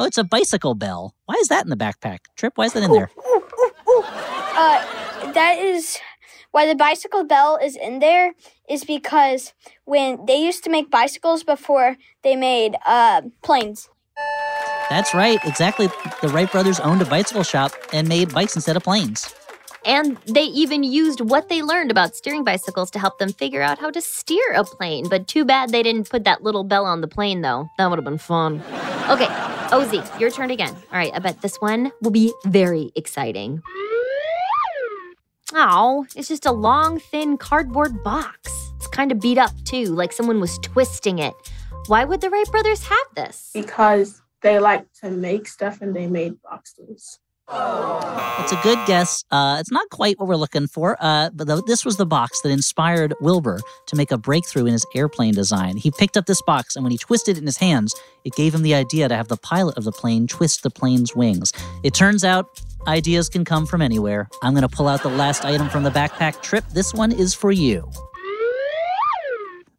Oh, 0.00 0.04
it's 0.04 0.16
a 0.16 0.24
bicycle 0.24 0.74
bell. 0.74 1.14
Why 1.26 1.34
is 1.42 1.48
that 1.48 1.62
in 1.62 1.68
the 1.68 1.76
backpack? 1.76 2.20
Trip, 2.34 2.54
why 2.56 2.64
is 2.64 2.72
that 2.72 2.82
in 2.82 2.90
there? 2.90 3.10
Uh, 4.52 5.32
that 5.32 5.58
is 5.58 5.98
why 6.50 6.66
the 6.66 6.74
bicycle 6.74 7.24
bell 7.24 7.58
is 7.62 7.76
in 7.76 7.98
there 7.98 8.34
is 8.68 8.84
because 8.84 9.52
when 9.84 10.24
they 10.26 10.36
used 10.36 10.62
to 10.64 10.70
make 10.70 10.90
bicycles 10.90 11.42
before 11.42 11.96
they 12.22 12.36
made 12.36 12.76
uh, 12.86 13.22
planes. 13.42 13.88
That's 14.90 15.14
right, 15.14 15.38
exactly. 15.44 15.88
The 16.20 16.28
Wright 16.28 16.50
brothers 16.50 16.78
owned 16.80 17.00
a 17.02 17.04
bicycle 17.04 17.42
shop 17.42 17.72
and 17.92 18.08
made 18.08 18.32
bikes 18.34 18.54
instead 18.54 18.76
of 18.76 18.84
planes. 18.84 19.34
And 19.84 20.18
they 20.26 20.44
even 20.44 20.82
used 20.82 21.20
what 21.20 21.48
they 21.48 21.62
learned 21.62 21.90
about 21.90 22.14
steering 22.14 22.44
bicycles 22.44 22.90
to 22.92 22.98
help 22.98 23.18
them 23.18 23.32
figure 23.32 23.62
out 23.62 23.78
how 23.78 23.90
to 23.90 24.00
steer 24.00 24.52
a 24.52 24.64
plane. 24.64 25.08
But 25.08 25.26
too 25.26 25.44
bad 25.44 25.70
they 25.70 25.82
didn't 25.82 26.10
put 26.10 26.24
that 26.24 26.42
little 26.42 26.64
bell 26.64 26.84
on 26.84 27.00
the 27.00 27.08
plane, 27.08 27.40
though. 27.40 27.68
That 27.78 27.88
would 27.88 27.98
have 27.98 28.04
been 28.04 28.18
fun. 28.18 28.62
Okay, 29.08 29.28
Ozzy, 29.70 30.20
your 30.20 30.30
turn 30.30 30.50
again. 30.50 30.74
All 30.74 30.98
right, 30.98 31.12
I 31.14 31.20
bet 31.20 31.42
this 31.42 31.56
one 31.56 31.92
will 32.02 32.10
be 32.10 32.32
very 32.44 32.90
exciting. 32.96 33.62
Oh, 35.52 36.06
it's 36.16 36.26
just 36.26 36.44
a 36.44 36.50
long, 36.50 36.98
thin 36.98 37.36
cardboard 37.36 38.02
box. 38.02 38.52
It's 38.76 38.88
kind 38.88 39.12
of 39.12 39.20
beat 39.20 39.38
up, 39.38 39.52
too, 39.64 39.86
like 39.86 40.12
someone 40.12 40.40
was 40.40 40.58
twisting 40.58 41.20
it. 41.20 41.34
Why 41.86 42.04
would 42.04 42.20
the 42.20 42.30
Wright 42.30 42.50
brothers 42.50 42.82
have 42.84 43.06
this? 43.14 43.50
Because 43.54 44.20
they 44.42 44.58
like 44.58 44.92
to 45.02 45.10
make 45.10 45.46
stuff 45.46 45.80
and 45.82 45.94
they 45.94 46.08
made 46.08 46.42
boxes. 46.42 47.20
It's 47.52 48.52
a 48.52 48.60
good 48.62 48.78
guess. 48.86 49.24
Uh, 49.30 49.58
it's 49.60 49.70
not 49.70 49.88
quite 49.90 50.18
what 50.18 50.28
we're 50.28 50.36
looking 50.36 50.66
for, 50.66 50.96
uh, 51.00 51.30
but 51.30 51.46
the, 51.46 51.62
this 51.66 51.84
was 51.84 51.96
the 51.96 52.06
box 52.06 52.40
that 52.40 52.50
inspired 52.50 53.14
Wilbur 53.20 53.60
to 53.86 53.96
make 53.96 54.10
a 54.10 54.18
breakthrough 54.18 54.66
in 54.66 54.72
his 54.72 54.86
airplane 54.94 55.34
design. 55.34 55.76
He 55.76 55.90
picked 55.90 56.16
up 56.16 56.26
this 56.26 56.40
box, 56.42 56.74
and 56.74 56.84
when 56.84 56.90
he 56.90 56.98
twisted 56.98 57.36
it 57.36 57.40
in 57.40 57.46
his 57.46 57.58
hands, 57.58 57.94
it 58.24 58.34
gave 58.34 58.54
him 58.54 58.62
the 58.62 58.74
idea 58.74 59.08
to 59.08 59.14
have 59.14 59.28
the 59.28 59.36
pilot 59.36 59.76
of 59.76 59.84
the 59.84 59.92
plane 59.92 60.26
twist 60.26 60.62
the 60.62 60.70
plane's 60.70 61.14
wings. 61.14 61.52
It 61.82 61.92
turns 61.92 62.24
out 62.24 62.46
ideas 62.86 63.28
can 63.28 63.44
come 63.44 63.66
from 63.66 63.82
anywhere. 63.82 64.28
I'm 64.42 64.54
going 64.54 64.68
to 64.68 64.74
pull 64.74 64.88
out 64.88 65.02
the 65.02 65.10
last 65.10 65.44
item 65.44 65.68
from 65.68 65.82
the 65.82 65.90
backpack 65.90 66.42
trip. 66.42 66.64
This 66.72 66.94
one 66.94 67.12
is 67.12 67.34
for 67.34 67.52
you. 67.52 67.90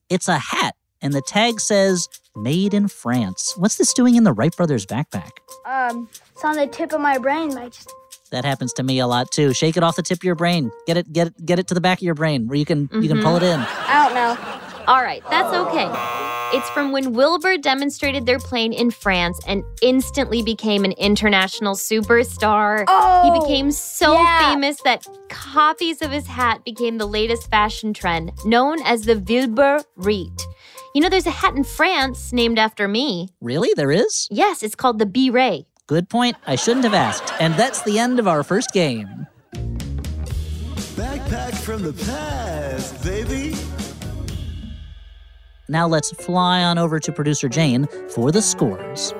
It's 0.09 0.27
a 0.27 0.37
hat, 0.37 0.75
and 1.01 1.13
the 1.13 1.21
tag 1.21 1.59
says 1.59 2.07
"Made 2.35 2.73
in 2.73 2.87
France." 2.87 3.53
What's 3.57 3.75
this 3.75 3.93
doing 3.93 4.15
in 4.15 4.23
the 4.23 4.33
Wright 4.33 4.55
brothers' 4.55 4.85
backpack? 4.85 5.31
Um, 5.65 6.09
it's 6.31 6.43
on 6.43 6.55
the 6.55 6.67
tip 6.67 6.93
of 6.93 7.01
my 7.01 7.17
brain. 7.17 7.57
I 7.57 7.69
just 7.69 7.91
That 8.31 8.45
happens 8.45 8.73
to 8.73 8.83
me 8.83 8.99
a 8.99 9.07
lot 9.07 9.31
too. 9.31 9.53
Shake 9.53 9.77
it 9.77 9.83
off 9.83 9.95
the 9.95 10.03
tip 10.03 10.19
of 10.19 10.23
your 10.23 10.35
brain. 10.35 10.71
Get 10.87 10.97
it, 10.97 11.11
get 11.11 11.27
it, 11.27 11.45
get 11.45 11.59
it 11.59 11.67
to 11.67 11.73
the 11.73 11.81
back 11.81 11.99
of 11.99 12.03
your 12.03 12.15
brain 12.15 12.47
where 12.47 12.57
you 12.57 12.65
can 12.65 12.89
you 12.93 13.07
can 13.07 13.21
pull 13.21 13.35
it 13.35 13.43
in. 13.43 13.59
I 13.59 14.05
don't 14.05 14.15
know. 14.15 14.61
All 14.87 15.03
right, 15.03 15.23
that's 15.29 15.53
okay. 15.53 16.29
It's 16.53 16.69
from 16.71 16.91
when 16.91 17.13
Wilbur 17.13 17.57
demonstrated 17.57 18.25
their 18.25 18.39
plane 18.39 18.73
in 18.73 18.91
France 18.91 19.39
and 19.47 19.63
instantly 19.81 20.43
became 20.43 20.83
an 20.83 20.91
international 20.93 21.75
superstar. 21.75 22.83
Oh, 22.89 23.23
he 23.23 23.39
became 23.39 23.71
so 23.71 24.15
yeah. 24.15 24.49
famous 24.49 24.81
that 24.81 25.07
copies 25.29 26.01
of 26.01 26.11
his 26.11 26.27
hat 26.27 26.65
became 26.65 26.97
the 26.97 27.05
latest 27.05 27.49
fashion 27.49 27.93
trend, 27.93 28.33
known 28.43 28.81
as 28.83 29.05
the 29.05 29.17
Wilbur 29.17 29.83
Reet. 29.95 30.45
You 30.93 30.99
know, 30.99 31.07
there's 31.07 31.27
a 31.27 31.31
hat 31.31 31.55
in 31.55 31.63
France 31.63 32.33
named 32.33 32.59
after 32.59 32.87
me. 32.87 33.29
Really, 33.39 33.69
there 33.75 33.91
is. 33.91 34.27
Yes, 34.29 34.61
it's 34.61 34.75
called 34.75 34.99
the 34.99 35.05
B 35.05 35.29
Ray. 35.29 35.65
Good 35.87 36.09
point. 36.09 36.35
I 36.45 36.57
shouldn't 36.57 36.83
have 36.83 36.93
asked. 36.93 37.33
And 37.39 37.53
that's 37.55 37.81
the 37.83 37.97
end 37.97 38.19
of 38.19 38.27
our 38.27 38.43
first 38.43 38.71
game. 38.71 39.27
Backpack 40.95 41.55
from 41.55 41.83
the 41.83 41.93
past, 41.93 43.01
baby. 43.03 43.55
Now 45.69 45.87
let's 45.87 46.11
fly 46.11 46.61
on 46.61 46.77
over 46.77 46.99
to 46.99 47.11
producer 47.13 47.47
Jane 47.47 47.87
for 48.09 48.29
the 48.29 48.41
scores. 48.41 49.13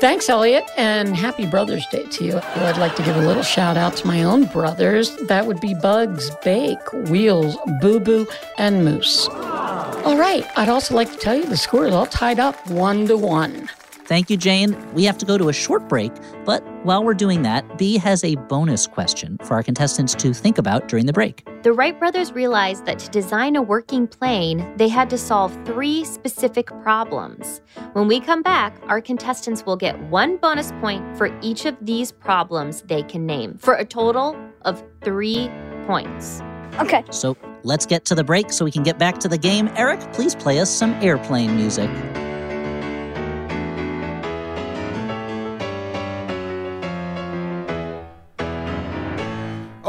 Thanks, 0.00 0.30
Elliot, 0.30 0.64
and 0.78 1.14
happy 1.14 1.44
Brothers 1.44 1.86
Day 1.88 2.04
to 2.04 2.24
you. 2.24 2.38
I'd 2.38 2.78
like 2.78 2.96
to 2.96 3.02
give 3.02 3.16
a 3.16 3.20
little 3.20 3.42
shout 3.42 3.76
out 3.76 3.96
to 3.98 4.06
my 4.06 4.22
own 4.22 4.46
brothers. 4.46 5.14
That 5.28 5.44
would 5.46 5.60
be 5.60 5.74
Bugs, 5.74 6.30
Bake, 6.42 6.90
Wheels, 6.92 7.58
Boo 7.82 8.00
Boo, 8.00 8.26
and 8.56 8.82
Moose. 8.82 9.28
All 9.28 10.16
right, 10.16 10.46
I'd 10.56 10.70
also 10.70 10.94
like 10.94 11.12
to 11.12 11.18
tell 11.18 11.34
you 11.34 11.44
the 11.44 11.56
score 11.58 11.86
is 11.86 11.92
all 11.92 12.06
tied 12.06 12.40
up 12.40 12.56
one 12.70 13.06
to 13.08 13.16
one. 13.18 13.68
Thank 14.10 14.28
you, 14.28 14.36
Jane. 14.36 14.76
We 14.92 15.04
have 15.04 15.18
to 15.18 15.24
go 15.24 15.38
to 15.38 15.50
a 15.50 15.52
short 15.52 15.88
break, 15.88 16.10
but 16.44 16.64
while 16.84 17.04
we're 17.04 17.14
doing 17.14 17.42
that, 17.42 17.78
B 17.78 17.96
has 17.98 18.24
a 18.24 18.34
bonus 18.34 18.88
question 18.88 19.38
for 19.44 19.54
our 19.54 19.62
contestants 19.62 20.16
to 20.16 20.34
think 20.34 20.58
about 20.58 20.88
during 20.88 21.06
the 21.06 21.12
break. 21.12 21.46
The 21.62 21.72
Wright 21.72 21.96
brothers 21.96 22.32
realized 22.32 22.86
that 22.86 22.98
to 22.98 23.10
design 23.10 23.54
a 23.54 23.62
working 23.62 24.08
plane, 24.08 24.68
they 24.76 24.88
had 24.88 25.10
to 25.10 25.16
solve 25.16 25.56
three 25.64 26.04
specific 26.04 26.66
problems. 26.82 27.60
When 27.92 28.08
we 28.08 28.18
come 28.18 28.42
back, 28.42 28.76
our 28.88 29.00
contestants 29.00 29.64
will 29.64 29.76
get 29.76 29.96
one 30.08 30.38
bonus 30.38 30.72
point 30.80 31.16
for 31.16 31.30
each 31.40 31.64
of 31.64 31.76
these 31.80 32.10
problems 32.10 32.82
they 32.88 33.04
can 33.04 33.26
name, 33.26 33.58
for 33.58 33.74
a 33.74 33.84
total 33.84 34.36
of 34.62 34.82
three 35.04 35.48
points. 35.86 36.42
Okay. 36.80 37.04
So 37.12 37.36
let's 37.62 37.86
get 37.86 38.06
to 38.06 38.16
the 38.16 38.24
break 38.24 38.50
so 38.50 38.64
we 38.64 38.72
can 38.72 38.82
get 38.82 38.98
back 38.98 39.18
to 39.18 39.28
the 39.28 39.38
game. 39.38 39.70
Eric, 39.76 40.00
please 40.12 40.34
play 40.34 40.58
us 40.58 40.68
some 40.68 40.94
airplane 40.94 41.54
music. 41.54 41.88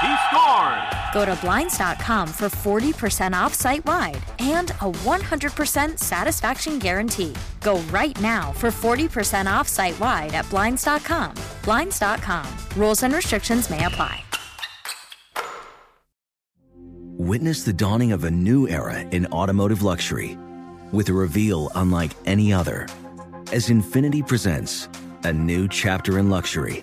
He 0.00 0.16
scores! 0.28 1.00
Go 1.12 1.24
to 1.24 1.36
Blinds.com 1.42 2.28
for 2.28 2.46
40% 2.46 3.34
off 3.34 3.52
site 3.52 3.84
wide 3.84 4.22
and 4.38 4.70
a 4.70 4.90
100% 4.90 5.98
satisfaction 5.98 6.78
guarantee. 6.78 7.34
Go 7.60 7.80
right 7.92 8.18
now 8.20 8.52
for 8.52 8.70
40% 8.70 9.46
off 9.46 9.68
site 9.68 9.98
wide 10.00 10.34
at 10.34 10.48
Blinds.com. 10.48 11.34
Blinds.com. 11.64 12.46
Rules 12.76 13.02
and 13.02 13.14
restrictions 13.14 13.68
may 13.68 13.84
apply. 13.84 14.24
Witness 17.18 17.64
the 17.64 17.72
dawning 17.72 18.12
of 18.12 18.24
a 18.24 18.30
new 18.30 18.66
era 18.66 19.00
in 19.00 19.26
automotive 19.26 19.82
luxury 19.82 20.38
with 20.90 21.10
a 21.10 21.12
reveal 21.12 21.70
unlike 21.74 22.12
any 22.24 22.52
other 22.52 22.88
as 23.52 23.68
Infiniti 23.68 24.26
presents 24.26 24.88
a 25.24 25.32
new 25.32 25.68
chapter 25.68 26.18
in 26.18 26.30
luxury, 26.30 26.82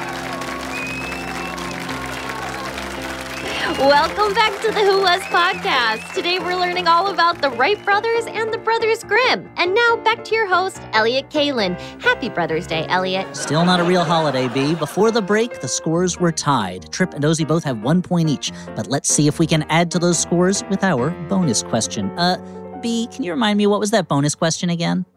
Welcome 3.81 4.35
back 4.35 4.61
to 4.61 4.67
the 4.67 4.79
Who 4.79 5.01
Was 5.01 5.21
podcast. 5.21 6.13
Today 6.13 6.37
we're 6.37 6.55
learning 6.55 6.87
all 6.87 7.11
about 7.11 7.41
the 7.41 7.49
Wright 7.49 7.83
brothers 7.83 8.27
and 8.27 8.53
the 8.53 8.59
Brothers 8.59 9.03
Grimm. 9.03 9.49
And 9.57 9.73
now 9.73 9.97
back 10.03 10.23
to 10.25 10.35
your 10.35 10.45
host, 10.45 10.79
Elliot 10.93 11.31
Kalan. 11.31 11.79
Happy 11.99 12.29
Brothers 12.29 12.67
Day, 12.67 12.85
Elliot. 12.89 13.35
Still 13.35 13.65
not 13.65 13.79
a 13.79 13.83
real 13.83 14.03
holiday, 14.03 14.47
B. 14.49 14.75
Before 14.75 15.09
the 15.09 15.23
break, 15.23 15.61
the 15.61 15.67
scores 15.67 16.19
were 16.19 16.31
tied. 16.31 16.91
Trip 16.91 17.15
and 17.15 17.23
Ozzy 17.23 17.47
both 17.47 17.63
have 17.63 17.81
one 17.81 18.03
point 18.03 18.29
each. 18.29 18.51
But 18.75 18.85
let's 18.85 19.09
see 19.09 19.25
if 19.25 19.39
we 19.39 19.47
can 19.47 19.63
add 19.63 19.89
to 19.91 19.97
those 19.97 20.19
scores 20.19 20.63
with 20.69 20.83
our 20.83 21.09
bonus 21.27 21.63
question. 21.63 22.11
Uh, 22.19 22.37
B, 22.83 23.07
can 23.11 23.23
you 23.23 23.31
remind 23.31 23.57
me 23.57 23.65
what 23.65 23.79
was 23.79 23.89
that 23.89 24.07
bonus 24.07 24.35
question 24.35 24.69
again? 24.69 25.07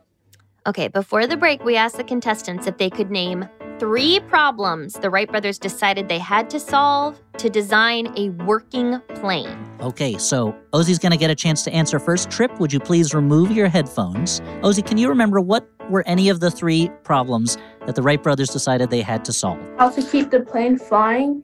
Okay, 0.67 0.89
before 0.89 1.27
the 1.27 1.37
break, 1.37 1.63
we 1.65 1.77
asked 1.77 1.99
the 1.99 2.05
contestants 2.05 2.67
if 2.67 2.79
they 2.79 2.89
could 2.89 3.11
name 3.11 3.47
three 3.79 4.21
problems 4.21 4.95
the 4.95 5.11
Wright 5.11 5.29
brothers 5.29 5.59
decided 5.59 6.09
they 6.09 6.19
had 6.19 6.49
to 6.51 6.61
solve 6.61 7.21
to 7.39 7.51
design 7.51 8.13
a 8.17 8.31
working 8.45 9.01
plane. 9.15 9.59
Okay, 9.81 10.17
so 10.19 10.55
Ozzy's 10.73 10.99
going 10.99 11.13
to 11.13 11.19
get 11.19 11.31
a 11.31 11.35
chance 11.35 11.63
to 11.65 11.73
answer 11.73 11.99
first. 11.99 12.31
Trip, 12.31 12.59
would 12.61 12.73
you 12.73 12.81
please 12.81 13.15
remove 13.15 13.51
your 13.51 13.69
headphones? 13.69 14.41
Ozzy, 14.63 14.85
can 14.85 14.99
you 14.99 15.09
remember 15.09 15.41
what 15.41 15.69
were 15.91 16.05
any 16.07 16.29
of 16.29 16.41
the 16.41 16.51
three 16.51 16.91
problems 17.03 17.59
that 17.87 17.95
the 17.95 18.03
Wright 18.03 18.23
brothers 18.23 18.49
decided 18.49 18.91
they 18.91 19.03
had 19.03 19.25
to 19.25 19.33
solve? 19.33 19.59
How 19.79 19.91
to 19.91 20.03
keep 20.03 20.31
the 20.31 20.41
plane 20.41 20.79
flying, 20.79 21.43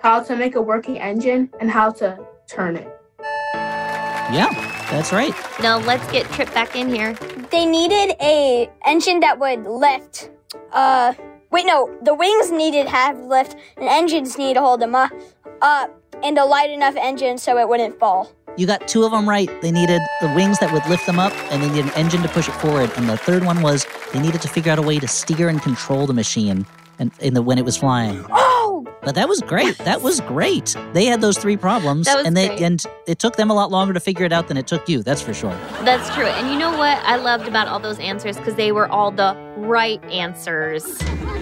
how 0.00 0.22
to 0.22 0.36
make 0.36 0.54
a 0.54 0.62
working 0.62 0.98
engine, 0.98 1.50
and 1.60 1.70
how 1.70 1.90
to 1.92 2.18
turn 2.48 2.76
it. 2.76 2.88
Yeah, 3.54 4.48
that's 4.90 5.12
right. 5.12 5.34
Now 5.60 5.78
let's 5.78 6.10
get 6.10 6.26
Trip 6.30 6.52
back 6.54 6.74
in 6.76 6.88
here. 6.88 7.14
They 7.50 7.66
needed 7.66 8.16
a 8.20 8.70
engine 8.86 9.20
that 9.20 9.38
would 9.38 9.64
lift. 9.64 10.30
Uh, 10.72 11.12
wait, 11.52 11.66
no, 11.66 11.94
the 12.02 12.14
wings 12.14 12.50
needed 12.50 12.86
half 12.86 13.16
lift, 13.18 13.56
and 13.76 13.88
engines 13.88 14.36
need 14.38 14.54
to 14.54 14.60
hold 14.60 14.80
them 14.80 14.94
up, 14.94 15.12
up, 15.60 15.90
and 16.22 16.38
a 16.38 16.44
light 16.44 16.70
enough 16.70 16.96
engine 16.96 17.38
so 17.38 17.58
it 17.58 17.68
wouldn't 17.68 17.98
fall. 17.98 18.32
You 18.56 18.66
got 18.66 18.86
two 18.86 19.04
of 19.04 19.12
them 19.12 19.26
right. 19.28 19.48
They 19.62 19.70
needed 19.70 20.02
the 20.20 20.28
wings 20.34 20.58
that 20.58 20.72
would 20.72 20.84
lift 20.86 21.06
them 21.06 21.18
up, 21.18 21.32
and 21.50 21.62
they 21.62 21.68
needed 21.68 21.86
an 21.86 21.92
engine 21.92 22.22
to 22.22 22.28
push 22.28 22.48
it 22.48 22.52
forward. 22.52 22.90
And 22.96 23.08
the 23.08 23.16
third 23.16 23.44
one 23.44 23.62
was 23.62 23.86
they 24.12 24.20
needed 24.20 24.42
to 24.42 24.48
figure 24.48 24.70
out 24.72 24.78
a 24.78 24.82
way 24.82 24.98
to 24.98 25.08
steer 25.08 25.48
and 25.48 25.62
control 25.62 26.06
the 26.06 26.12
machine, 26.12 26.66
and 26.98 27.10
in 27.20 27.32
the 27.34 27.40
when 27.42 27.58
it 27.58 27.64
was 27.64 27.76
flying. 27.76 28.24
Oh! 28.64 28.86
But 29.02 29.16
that 29.16 29.28
was 29.28 29.40
great. 29.40 29.76
That 29.78 30.00
was 30.02 30.20
great. 30.20 30.76
They 30.92 31.06
had 31.06 31.20
those 31.20 31.36
three 31.36 31.56
problems, 31.56 32.06
That 32.06 32.18
was 32.18 32.26
and 32.26 32.36
they 32.36 32.46
great. 32.46 32.60
and 32.62 32.84
it 33.08 33.18
took 33.18 33.34
them 33.34 33.50
a 33.50 33.54
lot 33.54 33.70
longer 33.72 33.92
to 33.92 33.98
figure 33.98 34.24
it 34.24 34.32
out 34.32 34.46
than 34.46 34.56
it 34.56 34.68
took 34.68 34.88
you. 34.88 35.02
That's 35.02 35.20
for 35.20 35.34
sure. 35.34 35.50
That's 35.84 36.08
true. 36.14 36.26
And 36.26 36.48
you 36.52 36.56
know 36.58 36.70
what 36.78 36.98
I 36.98 37.16
loved 37.16 37.48
about 37.48 37.66
all 37.66 37.80
those 37.80 37.98
answers? 37.98 38.36
Because 38.36 38.54
they 38.54 38.70
were 38.70 38.86
all 38.88 39.10
the 39.10 39.34
right 39.56 40.02
answers. 40.04 40.84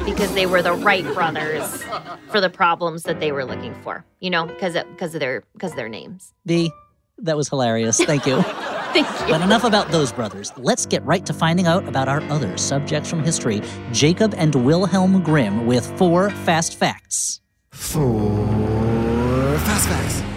Because 0.05 0.33
they 0.35 0.47
were 0.47 0.63
the 0.63 0.73
Wright 0.73 1.05
brothers 1.15 1.83
for 2.29 2.41
the 2.41 2.51
problems 2.51 3.05
that 3.05 3.21
they 3.21 3.33
were 3.33 3.45
looking 3.45 3.75
for. 3.83 4.05
You 4.21 4.31
know, 4.31 4.47
because 4.47 4.75
of, 4.75 4.89
because 4.91 5.15
of 5.15 5.21
their 5.21 5.43
because 5.53 5.73
of 5.73 5.77
their 5.77 5.89
names. 5.89 6.33
B, 6.47 6.73
that 7.19 7.37
was 7.37 7.49
hilarious. 7.49 7.99
Thank 7.99 8.27
you. 8.27 8.43
Thank 8.93 9.07
you. 9.21 9.27
But 9.29 9.41
enough 9.43 9.65
about 9.65 9.91
those 9.93 10.13
brothers. 10.13 10.53
Let's 10.57 10.85
get 10.85 11.05
right 11.05 11.25
to 11.27 11.33
finding 11.33 11.67
out 11.67 11.87
about 11.87 12.09
our 12.09 12.21
other 12.23 12.57
subjects 12.57 13.09
from 13.09 13.23
history 13.23 13.63
Jacob 13.93 14.35
and 14.37 14.55
Wilhelm 14.55 15.23
Grimm 15.23 15.67
with 15.67 15.87
four 15.97 16.31
fast 16.31 16.77
facts. 16.77 17.41
Four 17.71 19.59
fast 19.59 19.89
facts. 19.89 20.30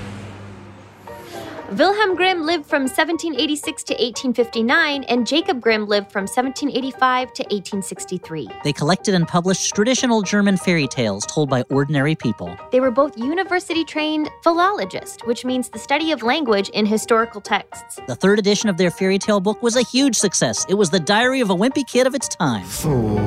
Wilhelm 1.74 2.16
Grimm 2.16 2.46
lived 2.46 2.68
from 2.68 2.84
1786 2.84 3.84
to 3.86 3.94
1859, 3.94 5.06
and 5.06 5.26
Jacob 5.26 5.60
Grimm 5.60 5.88
lived 5.88 6.12
from 6.12 6.24
1785 6.24 7.34
to 7.34 7.44
1863. 7.44 8.48
They 8.64 8.74
collected 8.74 9.16
and 9.16 9.28
published 9.28 9.74
traditional 9.74 10.22
German 10.22 10.58
fairy 10.58 10.88
tales 10.88 11.26
told 11.26 11.50
by 11.50 11.64
ordinary 11.72 12.14
people. 12.14 12.56
They 12.72 12.80
were 12.80 12.92
both 12.92 13.18
university 13.18 13.84
trained 13.84 14.30
philologists, 14.44 15.26
which 15.26 15.46
means 15.46 15.70
the 15.70 15.80
study 15.80 16.12
of 16.12 16.22
language 16.22 16.70
in 16.70 16.86
historical 16.86 17.42
texts. 17.42 18.00
The 18.08 18.16
third 18.16 18.38
edition 18.38 18.70
of 18.70 18.78
their 18.78 18.92
fairy 18.92 19.18
tale 19.18 19.40
book 19.40 19.64
was 19.64 19.76
a 19.76 19.82
huge 19.82 20.16
success. 20.16 20.68
It 20.70 20.76
was 20.76 20.92
the 20.92 21.00
diary 21.00 21.42
of 21.42 21.50
a 21.50 21.56
wimpy 21.56 21.88
kid 21.88 22.06
of 22.06 22.14
its 22.14 22.28
time. 22.28 22.66
Four 22.66 23.18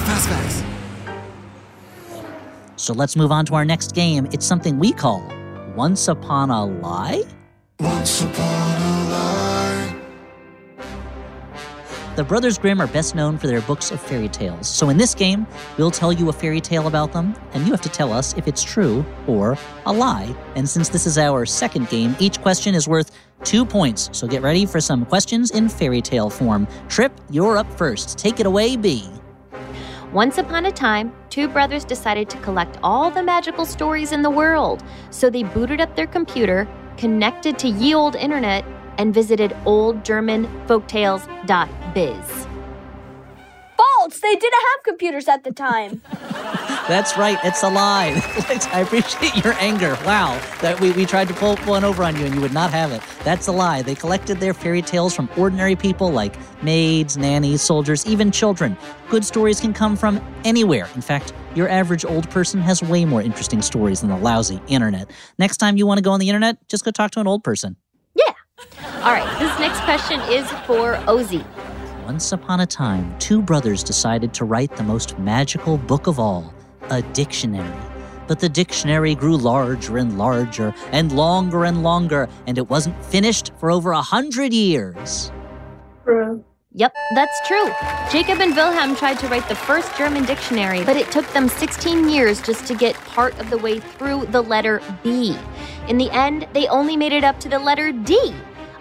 fast 0.00 0.28
facts. 0.28 0.62
So 2.76 2.92
let's 2.92 3.16
move 3.16 3.32
on 3.32 3.46
to 3.46 3.54
our 3.54 3.64
next 3.64 3.94
game. 3.94 4.28
It's 4.30 4.44
something 4.44 4.78
we 4.78 4.92
call 4.92 5.26
Once 5.74 6.06
Upon 6.06 6.50
a 6.50 6.64
Lie? 6.64 7.24
Once 7.80 8.22
upon 8.22 8.80
a 8.80 9.10
lie. 9.10 9.96
The 12.14 12.22
Brothers 12.22 12.58
Grimm 12.58 12.80
are 12.80 12.86
best 12.86 13.16
known 13.16 13.36
for 13.38 13.48
their 13.48 13.60
books 13.62 13.90
of 13.90 14.00
fairy 14.00 14.28
tales. 14.28 14.68
So 14.68 14.88
in 14.88 14.98
this 14.98 15.16
game, 15.16 15.48
we'll 15.76 15.90
tell 15.90 16.12
you 16.12 16.28
a 16.28 16.32
fairy 16.32 16.60
tale 16.60 16.86
about 16.86 17.12
them, 17.12 17.34
and 17.54 17.64
you 17.64 17.72
have 17.72 17.80
to 17.80 17.88
tell 17.88 18.12
us 18.12 18.36
if 18.36 18.46
it's 18.46 18.62
true 18.62 19.04
or 19.26 19.58
a 19.86 19.92
lie. 19.92 20.32
And 20.54 20.68
since 20.68 20.88
this 20.88 21.06
is 21.06 21.18
our 21.18 21.44
second 21.44 21.88
game, 21.88 22.14
each 22.20 22.40
question 22.40 22.76
is 22.76 22.86
worth 22.86 23.10
two 23.42 23.66
points. 23.66 24.10
So 24.12 24.28
get 24.28 24.42
ready 24.42 24.66
for 24.66 24.80
some 24.80 25.04
questions 25.04 25.50
in 25.50 25.68
fairy 25.68 26.00
tale 26.00 26.30
form. 26.30 26.68
Trip, 26.88 27.12
you're 27.30 27.56
up 27.56 27.70
first. 27.76 28.16
Take 28.16 28.38
it 28.38 28.46
away, 28.46 28.76
B. 28.76 29.10
Once 30.14 30.38
upon 30.38 30.64
a 30.66 30.70
time, 30.70 31.12
two 31.28 31.48
brothers 31.48 31.84
decided 31.84 32.30
to 32.30 32.38
collect 32.38 32.78
all 32.84 33.10
the 33.10 33.20
magical 33.20 33.66
stories 33.66 34.12
in 34.12 34.22
the 34.22 34.30
world. 34.30 34.84
So 35.10 35.28
they 35.28 35.42
booted 35.42 35.80
up 35.80 35.96
their 35.96 36.06
computer, 36.06 36.68
connected 36.96 37.58
to 37.58 37.68
ye 37.68 37.96
old 37.96 38.14
internet, 38.14 38.64
and 38.98 39.12
visited 39.12 39.50
oldgermanfolktales.biz. 39.64 42.53
False! 43.98 44.18
They 44.20 44.34
didn't 44.34 44.52
have 44.52 44.84
computers 44.84 45.28
at 45.28 45.44
the 45.44 45.52
time. 45.52 46.02
That's 46.86 47.16
right, 47.16 47.38
it's 47.44 47.62
a 47.62 47.68
lie. 47.70 48.12
I 48.72 48.80
appreciate 48.80 49.42
your 49.42 49.54
anger. 49.54 49.96
Wow, 50.04 50.38
that 50.60 50.78
we, 50.80 50.90
we 50.92 51.06
tried 51.06 51.28
to 51.28 51.34
pull 51.34 51.56
one 51.58 51.82
over 51.82 52.02
on 52.04 52.16
you 52.16 52.26
and 52.26 52.34
you 52.34 52.40
would 52.40 52.52
not 52.52 52.70
have 52.70 52.92
it. 52.92 53.00
That's 53.24 53.46
a 53.48 53.52
lie. 53.52 53.82
They 53.82 53.94
collected 53.94 54.38
their 54.38 54.52
fairy 54.52 54.82
tales 54.82 55.14
from 55.14 55.30
ordinary 55.36 55.76
people 55.76 56.10
like 56.12 56.36
maids, 56.62 57.16
nannies, 57.16 57.62
soldiers, 57.62 58.06
even 58.06 58.30
children. 58.30 58.76
Good 59.08 59.24
stories 59.24 59.60
can 59.60 59.72
come 59.72 59.96
from 59.96 60.20
anywhere. 60.44 60.88
In 60.94 61.00
fact, 61.00 61.32
your 61.54 61.68
average 61.68 62.04
old 62.04 62.28
person 62.30 62.60
has 62.60 62.82
way 62.82 63.04
more 63.04 63.22
interesting 63.22 63.62
stories 63.62 64.02
than 64.02 64.10
the 64.10 64.18
lousy 64.18 64.60
internet. 64.66 65.10
Next 65.38 65.56
time 65.56 65.76
you 65.76 65.86
want 65.86 65.98
to 65.98 66.02
go 66.02 66.10
on 66.10 66.20
the 66.20 66.28
internet, 66.28 66.58
just 66.68 66.84
go 66.84 66.90
talk 66.90 67.12
to 67.12 67.20
an 67.20 67.26
old 67.26 67.42
person. 67.42 67.76
Yeah. 68.14 68.24
All 68.96 69.12
right, 69.12 69.38
this 69.38 69.58
next 69.58 69.80
question 69.80 70.20
is 70.30 70.48
for 70.66 70.96
Ozzy. 71.06 71.44
Once 72.04 72.32
upon 72.32 72.60
a 72.60 72.66
time, 72.66 73.18
two 73.18 73.40
brothers 73.40 73.82
decided 73.82 74.34
to 74.34 74.44
write 74.44 74.76
the 74.76 74.82
most 74.82 75.18
magical 75.18 75.78
book 75.78 76.06
of 76.06 76.20
all, 76.20 76.52
a 76.90 77.00
dictionary. 77.14 77.80
But 78.26 78.40
the 78.40 78.48
dictionary 78.48 79.14
grew 79.14 79.38
larger 79.38 79.96
and 79.96 80.18
larger 80.18 80.74
and 80.92 81.12
longer 81.12 81.64
and 81.64 81.82
longer, 81.82 82.28
and 82.46 82.58
it 82.58 82.68
wasn't 82.68 83.02
finished 83.06 83.52
for 83.58 83.70
over 83.70 83.92
a 83.92 84.02
hundred 84.02 84.52
years. 84.52 85.32
True. 86.04 86.44
Yep, 86.74 86.94
that's 87.14 87.48
true. 87.48 87.70
Jacob 88.12 88.38
and 88.42 88.54
Wilhelm 88.54 88.96
tried 88.96 89.18
to 89.20 89.28
write 89.28 89.48
the 89.48 89.54
first 89.54 89.96
German 89.96 90.26
dictionary, 90.26 90.84
but 90.84 90.98
it 90.98 91.10
took 91.10 91.26
them 91.32 91.48
16 91.48 92.10
years 92.10 92.42
just 92.42 92.66
to 92.66 92.74
get 92.74 92.96
part 92.96 93.38
of 93.40 93.48
the 93.48 93.56
way 93.56 93.80
through 93.80 94.26
the 94.26 94.42
letter 94.42 94.82
B. 95.02 95.38
In 95.88 95.96
the 95.96 96.10
end, 96.10 96.46
they 96.52 96.66
only 96.68 96.98
made 96.98 97.14
it 97.14 97.24
up 97.24 97.40
to 97.40 97.48
the 97.48 97.58
letter 97.58 97.92
D. 97.92 98.34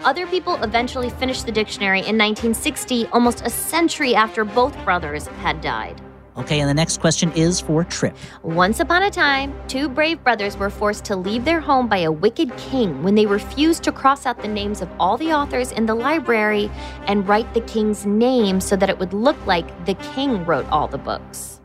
Other 0.04 0.28
people 0.28 0.62
eventually 0.64 1.10
finished 1.10 1.46
the 1.46 1.52
dictionary 1.52 2.00
in 2.00 2.18
1960, 2.18 3.08
almost 3.08 3.42
a 3.46 3.50
century 3.50 4.14
after 4.16 4.44
both 4.44 4.76
brothers 4.84 5.28
had 5.28 5.62
died. 5.62 6.02
Okay, 6.36 6.60
and 6.60 6.70
the 6.70 6.74
next 6.74 7.00
question 7.00 7.32
is 7.34 7.62
for 7.62 7.86
Trip. 7.86 8.14
Once 8.42 8.82
upon 8.82 9.04
a 9.04 9.10
time, 9.10 9.54
two 9.70 9.88
brave 9.88 10.22
brothers 10.22 10.58
were 10.58 10.70
forced 10.70 11.06
to 11.06 11.16
leave 11.16 11.46
their 11.46 11.62
home 11.62 11.88
by 11.88 12.00
a 12.00 12.12
wicked 12.12 12.56
king 12.58 13.02
when 13.02 13.16
they 13.16 13.26
refused 13.26 13.84
to 13.84 13.94
cross 13.94 14.26
out 14.26 14.42
the 14.42 14.48
names 14.48 14.82
of 14.82 14.90
all 15.00 15.16
the 15.16 15.32
authors 15.32 15.72
in 15.72 15.86
the 15.86 15.96
library 15.96 16.70
and 17.08 17.26
write 17.28 17.54
the 17.54 17.62
king's 17.62 18.06
name 18.06 18.60
so 18.60 18.76
that 18.76 18.90
it 18.90 19.00
would 19.00 19.14
look 19.14 19.38
like 19.46 19.86
the 19.86 19.94
king 20.16 20.44
wrote 20.46 20.68
all 20.70 20.88
the 20.88 20.98
books. 20.98 21.62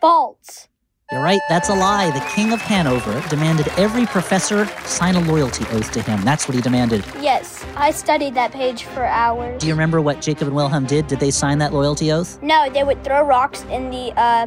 False. 0.00 0.69
You're 1.10 1.22
right, 1.22 1.40
that's 1.48 1.68
a 1.68 1.74
lie. 1.74 2.12
The 2.12 2.24
King 2.36 2.52
of 2.52 2.60
Hanover 2.60 3.20
demanded 3.28 3.66
every 3.76 4.06
professor 4.06 4.66
sign 4.84 5.16
a 5.16 5.20
loyalty 5.20 5.64
oath 5.72 5.90
to 5.90 6.02
him. 6.02 6.22
That's 6.22 6.46
what 6.46 6.54
he 6.54 6.60
demanded. 6.60 7.04
Yes, 7.20 7.66
I 7.74 7.90
studied 7.90 8.34
that 8.36 8.52
page 8.52 8.84
for 8.84 9.04
hours. 9.04 9.60
Do 9.60 9.66
you 9.66 9.72
remember 9.72 10.00
what 10.00 10.20
Jacob 10.20 10.46
and 10.46 10.54
Wilhelm 10.54 10.86
did? 10.86 11.08
Did 11.08 11.18
they 11.18 11.32
sign 11.32 11.58
that 11.58 11.72
loyalty 11.72 12.12
oath? 12.12 12.40
No, 12.42 12.70
they 12.70 12.84
would 12.84 13.02
throw 13.02 13.24
rocks 13.24 13.64
in 13.64 13.90
the 13.90 14.12
uh, 14.16 14.46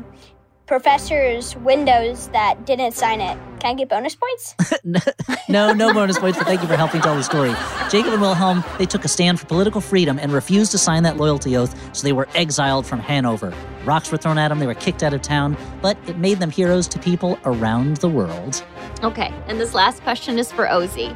professor's 0.66 1.54
windows 1.58 2.30
that 2.30 2.66
didn't 2.66 2.94
sign 2.94 3.20
it. 3.20 3.38
Can 3.60 3.72
I 3.72 3.74
get 3.74 3.90
bonus 3.90 4.16
points? 4.16 4.56
no, 5.50 5.74
no 5.74 5.94
bonus 5.94 6.18
points, 6.18 6.38
but 6.38 6.48
thank 6.48 6.62
you 6.62 6.68
for 6.70 6.78
helping 6.78 7.02
tell 7.02 7.18
the 7.18 7.24
story. 7.24 7.54
Jacob 7.92 8.14
and 8.14 8.22
Wilhelm, 8.22 8.64
they 8.78 8.86
took 8.86 9.04
a 9.04 9.10
stand 9.10 9.38
for 9.38 9.46
political 9.48 9.82
freedom 9.82 10.18
and 10.18 10.32
refused 10.32 10.72
to 10.72 10.78
sign 10.78 11.04
that 11.04 11.18
loyalty 11.18 11.58
oath, 11.58 11.76
so 11.94 12.04
they 12.04 12.14
were 12.14 12.30
exiled 12.36 12.88
from 12.88 13.00
Hanover. 13.02 13.54
Rocks 13.86 14.12
were 14.12 14.18
thrown 14.18 14.38
at 14.38 14.48
them, 14.48 14.60
they 14.60 14.68
were 14.68 14.74
kicked 14.74 15.04
out 15.04 15.14
of 15.14 15.22
town, 15.22 15.58
but 15.82 15.98
it 16.08 16.18
made 16.18 16.40
them 16.40 16.50
heroes 16.50 16.88
to 16.90 17.00
people 17.00 17.38
around 17.44 17.98
the 17.98 18.10
world. 18.10 18.64
Okay, 19.04 19.34
and 19.48 19.60
this 19.60 19.74
last 19.74 20.02
question 20.04 20.40
is 20.40 20.52
for 20.52 20.66
Ozzy. 20.66 21.16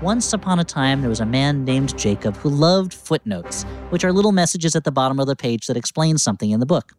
Once 0.00 0.32
upon 0.32 0.58
a 0.60 0.64
time, 0.64 1.00
there 1.00 1.10
was 1.10 1.20
a 1.20 1.26
man 1.26 1.64
named 1.64 1.98
Jacob 1.98 2.36
who 2.36 2.48
loved 2.48 2.94
footnotes, 2.94 3.64
which 3.90 4.04
are 4.04 4.12
little 4.12 4.32
messages 4.32 4.76
at 4.76 4.84
the 4.84 4.92
bottom 4.92 5.18
of 5.18 5.26
the 5.26 5.36
page 5.36 5.66
that 5.66 5.76
explain 5.76 6.16
something 6.16 6.50
in 6.50 6.60
the 6.60 6.66
book. 6.66 6.92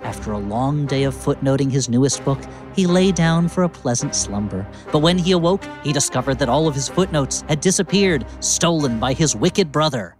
After 0.00 0.32
a 0.32 0.38
long 0.38 0.86
day 0.86 1.04
of 1.04 1.14
footnoting 1.14 1.70
his 1.70 1.88
newest 1.88 2.24
book, 2.24 2.40
he 2.74 2.86
lay 2.86 3.12
down 3.12 3.48
for 3.48 3.64
a 3.64 3.68
pleasant 3.68 4.14
slumber. 4.14 4.66
But 4.90 5.00
when 5.00 5.16
he 5.16 5.32
awoke, 5.32 5.62
he 5.84 5.92
discovered 5.92 6.38
that 6.38 6.48
all 6.48 6.66
of 6.66 6.74
his 6.74 6.88
footnotes 6.88 7.44
had 7.48 7.60
disappeared, 7.60 8.26
stolen 8.40 8.98
by 8.98 9.12
his 9.12 9.36
wicked 9.36 9.70
brother. 9.70 10.16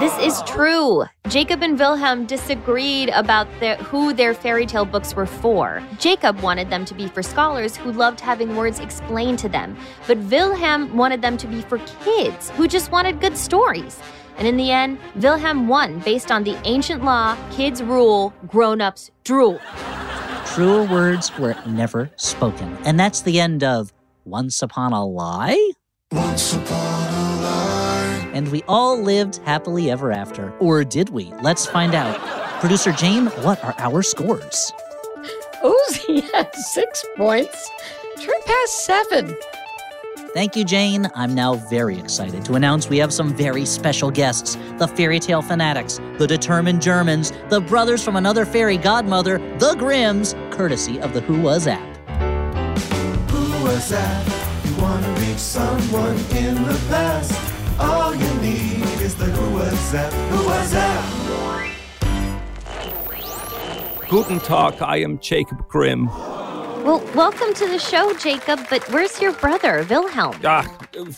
This 0.00 0.18
is 0.18 0.42
true. 0.42 1.04
Jacob 1.28 1.62
and 1.62 1.78
Wilhelm 1.78 2.26
disagreed 2.26 3.08
about 3.14 3.48
their, 3.60 3.76
who 3.76 4.12
their 4.12 4.34
fairy 4.34 4.66
tale 4.66 4.84
books 4.84 5.14
were 5.14 5.26
for. 5.26 5.82
Jacob 5.98 6.40
wanted 6.40 6.68
them 6.68 6.84
to 6.84 6.94
be 6.94 7.08
for 7.08 7.22
scholars 7.22 7.76
who 7.76 7.92
loved 7.92 8.20
having 8.20 8.56
words 8.56 8.78
explained 8.78 9.38
to 9.38 9.48
them, 9.48 9.76
but 10.06 10.18
Wilhelm 10.18 10.96
wanted 10.96 11.22
them 11.22 11.36
to 11.38 11.46
be 11.46 11.62
for 11.62 11.78
kids 12.04 12.50
who 12.50 12.68
just 12.68 12.92
wanted 12.92 13.20
good 13.20 13.36
stories. 13.36 13.98
And 14.38 14.46
in 14.46 14.56
the 14.56 14.70
end, 14.70 14.98
Wilhelm 15.16 15.66
won 15.66 15.98
based 16.00 16.30
on 16.30 16.44
the 16.44 16.58
ancient 16.64 17.02
law 17.02 17.36
kids 17.50 17.82
rule, 17.82 18.34
grown 18.46 18.80
ups 18.80 19.10
drool. 19.24 19.58
Truer 20.46 20.84
words 20.84 21.36
were 21.38 21.56
never 21.66 22.10
spoken. 22.16 22.76
And 22.84 23.00
that's 23.00 23.22
the 23.22 23.40
end 23.40 23.64
of 23.64 23.92
Once 24.24 24.62
Upon 24.62 24.92
a 24.92 25.04
Lie? 25.04 25.72
Once 26.12 26.52
upon 26.52 26.68
a 26.68 26.70
lie. 26.70 27.15
And 28.36 28.52
we 28.52 28.62
all 28.68 29.00
lived 29.00 29.38
happily 29.46 29.90
ever 29.90 30.12
after. 30.12 30.54
Or 30.58 30.84
did 30.84 31.08
we? 31.08 31.32
Let's 31.40 31.64
find 31.64 31.94
out. 31.94 32.20
Producer 32.60 32.92
Jane, 32.92 33.28
what 33.40 33.64
are 33.64 33.74
our 33.78 34.02
scores? 34.02 34.74
Ozzy 35.64 36.20
has 36.32 36.74
six 36.74 37.02
points. 37.16 37.70
Trip 38.20 38.42
has 38.46 38.70
seven. 38.84 39.34
Thank 40.34 40.54
you, 40.54 40.64
Jane. 40.64 41.10
I'm 41.14 41.34
now 41.34 41.54
very 41.54 41.98
excited 41.98 42.44
to 42.44 42.56
announce 42.56 42.90
we 42.90 42.98
have 42.98 43.10
some 43.10 43.32
very 43.34 43.64
special 43.64 44.10
guests 44.10 44.58
the 44.76 44.86
fairy 44.86 45.18
tale 45.18 45.40
fanatics, 45.40 45.98
the 46.18 46.26
determined 46.26 46.82
Germans, 46.82 47.32
the 47.48 47.62
brothers 47.62 48.04
from 48.04 48.16
another 48.16 48.44
fairy 48.44 48.76
godmother, 48.76 49.38
the 49.56 49.74
Grimms, 49.78 50.34
courtesy 50.50 51.00
of 51.00 51.14
the 51.14 51.22
Who 51.22 51.40
Was 51.40 51.66
app. 51.66 51.96
Who 53.30 53.64
was 53.64 53.88
that? 53.88 54.26
You 54.66 54.76
wanna 54.82 55.08
reach 55.20 55.38
someone 55.38 56.16
in 56.36 56.54
the 56.64 56.78
past? 56.90 57.45
All 57.78 58.14
you 58.14 58.34
need 58.40 58.82
is 59.02 59.14
the 59.14 59.26
Who 59.26 59.54
was 59.54 59.92
that? 59.92 60.12
Who 60.12 60.46
was 60.46 60.72
that? 60.72 61.22
Guten 64.08 64.38
Tag, 64.40 64.80
I 64.80 64.98
am 64.98 65.18
Jacob 65.18 65.68
Grimm. 65.68 66.06
Well, 66.06 67.04
welcome 67.16 67.52
to 67.54 67.66
the 67.66 67.80
show, 67.80 68.14
Jacob, 68.14 68.60
but 68.70 68.88
where's 68.90 69.20
your 69.20 69.32
brother, 69.32 69.84
Wilhelm? 69.90 70.36
Ah, 70.44 70.64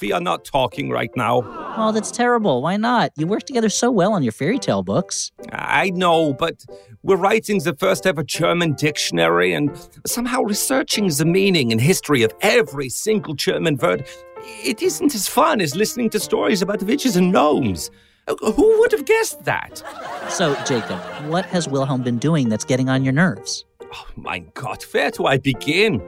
we 0.01 0.11
are 0.13 0.21
not 0.21 0.47
talking 0.47 0.89
right 0.89 1.11
now. 1.15 1.43
Oh, 1.77 1.93
that's 1.93 2.11
terrible. 2.11 2.63
Why 2.63 2.79
not? 2.79 3.13
You 3.17 3.27
work 3.27 3.43
together 3.45 3.69
so 3.69 3.91
well 3.91 4.15
on 4.15 4.23
your 4.23 4.33
fairy 4.33 4.59
tale 4.59 4.83
books. 4.83 5.31
I 5.53 5.91
know, 5.91 6.33
but 6.33 6.65
we're 7.03 7.17
writing 7.17 7.59
the 7.59 7.75
first 7.75 8.07
ever 8.07 8.23
German 8.25 8.73
dictionary 8.73 9.53
and 9.53 9.71
somehow 10.07 10.41
researching 10.41 11.09
the 11.09 11.27
meaning 11.27 11.71
and 11.71 11.81
history 11.81 12.23
of 12.23 12.33
every 12.41 12.89
single 12.89 13.35
German 13.35 13.77
word. 13.77 14.07
It 14.45 14.83
isn't 14.83 15.15
as 15.15 15.29
fun 15.29 15.61
as 15.61 15.75
listening 15.75 16.11
to 16.11 16.21
stories 16.21 16.63
about 16.63 16.83
witches 16.83 17.17
and 17.17 17.33
gnomes. 17.33 17.91
Uh, 18.27 18.35
Who 18.53 18.79
would 18.81 18.93
have 18.93 19.05
guessed 19.05 19.45
that? 19.45 19.83
So, 20.29 20.55
Jacob, 20.67 20.99
what 21.31 21.47
has 21.47 21.69
Wilhelm 21.69 22.03
been 22.03 22.19
doing 22.19 22.49
that's 22.49 22.65
getting 22.65 22.89
on 22.89 23.05
your 23.05 23.13
nerves? 23.13 23.65
Oh, 23.93 24.07
my 24.17 24.41
God, 24.55 24.83
where 24.93 25.11
do 25.11 25.27
I 25.27 25.39
begin? 25.39 26.03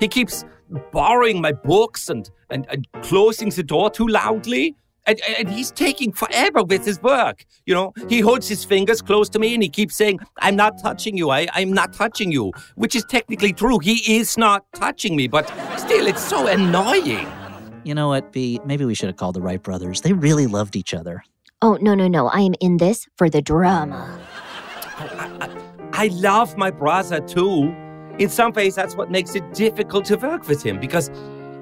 He 0.00 0.08
keeps 0.08 0.44
borrowing 0.92 1.40
my 1.40 1.52
books 1.52 2.08
and, 2.08 2.30
and, 2.50 2.66
and 2.70 2.86
closing 3.02 3.50
the 3.50 3.62
door 3.62 3.90
too 3.90 4.06
loudly. 4.06 4.76
And, 5.06 5.20
and 5.38 5.50
he's 5.50 5.70
taking 5.70 6.12
forever 6.12 6.64
with 6.64 6.86
his 6.86 7.02
work. 7.02 7.44
You 7.66 7.74
know, 7.74 7.92
he 8.08 8.20
holds 8.20 8.48
his 8.48 8.64
fingers 8.64 9.02
close 9.02 9.28
to 9.30 9.38
me 9.38 9.52
and 9.52 9.62
he 9.62 9.68
keeps 9.68 9.94
saying, 9.96 10.20
I'm 10.38 10.56
not 10.56 10.80
touching 10.80 11.18
you. 11.18 11.28
I, 11.28 11.46
I'm 11.52 11.74
not 11.74 11.92
touching 11.92 12.32
you, 12.32 12.52
which 12.76 12.96
is 12.96 13.04
technically 13.04 13.52
true. 13.52 13.78
He 13.80 14.16
is 14.16 14.38
not 14.38 14.64
touching 14.72 15.14
me, 15.14 15.28
but 15.28 15.46
still, 15.78 16.06
it's 16.06 16.22
so 16.24 16.46
annoying. 16.46 17.28
You 17.84 17.94
know 17.94 18.08
what, 18.08 18.32
B? 18.32 18.60
Maybe 18.64 18.84
we 18.84 18.94
should 18.94 19.08
have 19.08 19.16
called 19.16 19.36
the 19.36 19.42
Wright 19.42 19.62
brothers. 19.62 20.00
They 20.00 20.14
really 20.14 20.46
loved 20.46 20.74
each 20.74 20.94
other. 20.94 21.22
Oh, 21.62 21.78
no, 21.80 21.94
no, 21.94 22.08
no. 22.08 22.28
I 22.28 22.40
am 22.40 22.54
in 22.60 22.78
this 22.78 23.06
for 23.16 23.28
the 23.30 23.42
drama. 23.42 24.20
I 25.92 26.08
love 26.12 26.56
my 26.56 26.70
brother 26.70 27.20
too. 27.20 27.74
In 28.18 28.28
some 28.28 28.52
ways, 28.52 28.74
that's 28.74 28.96
what 28.96 29.10
makes 29.10 29.34
it 29.34 29.52
difficult 29.54 30.06
to 30.06 30.16
work 30.16 30.48
with 30.48 30.62
him 30.62 30.80
because 30.80 31.10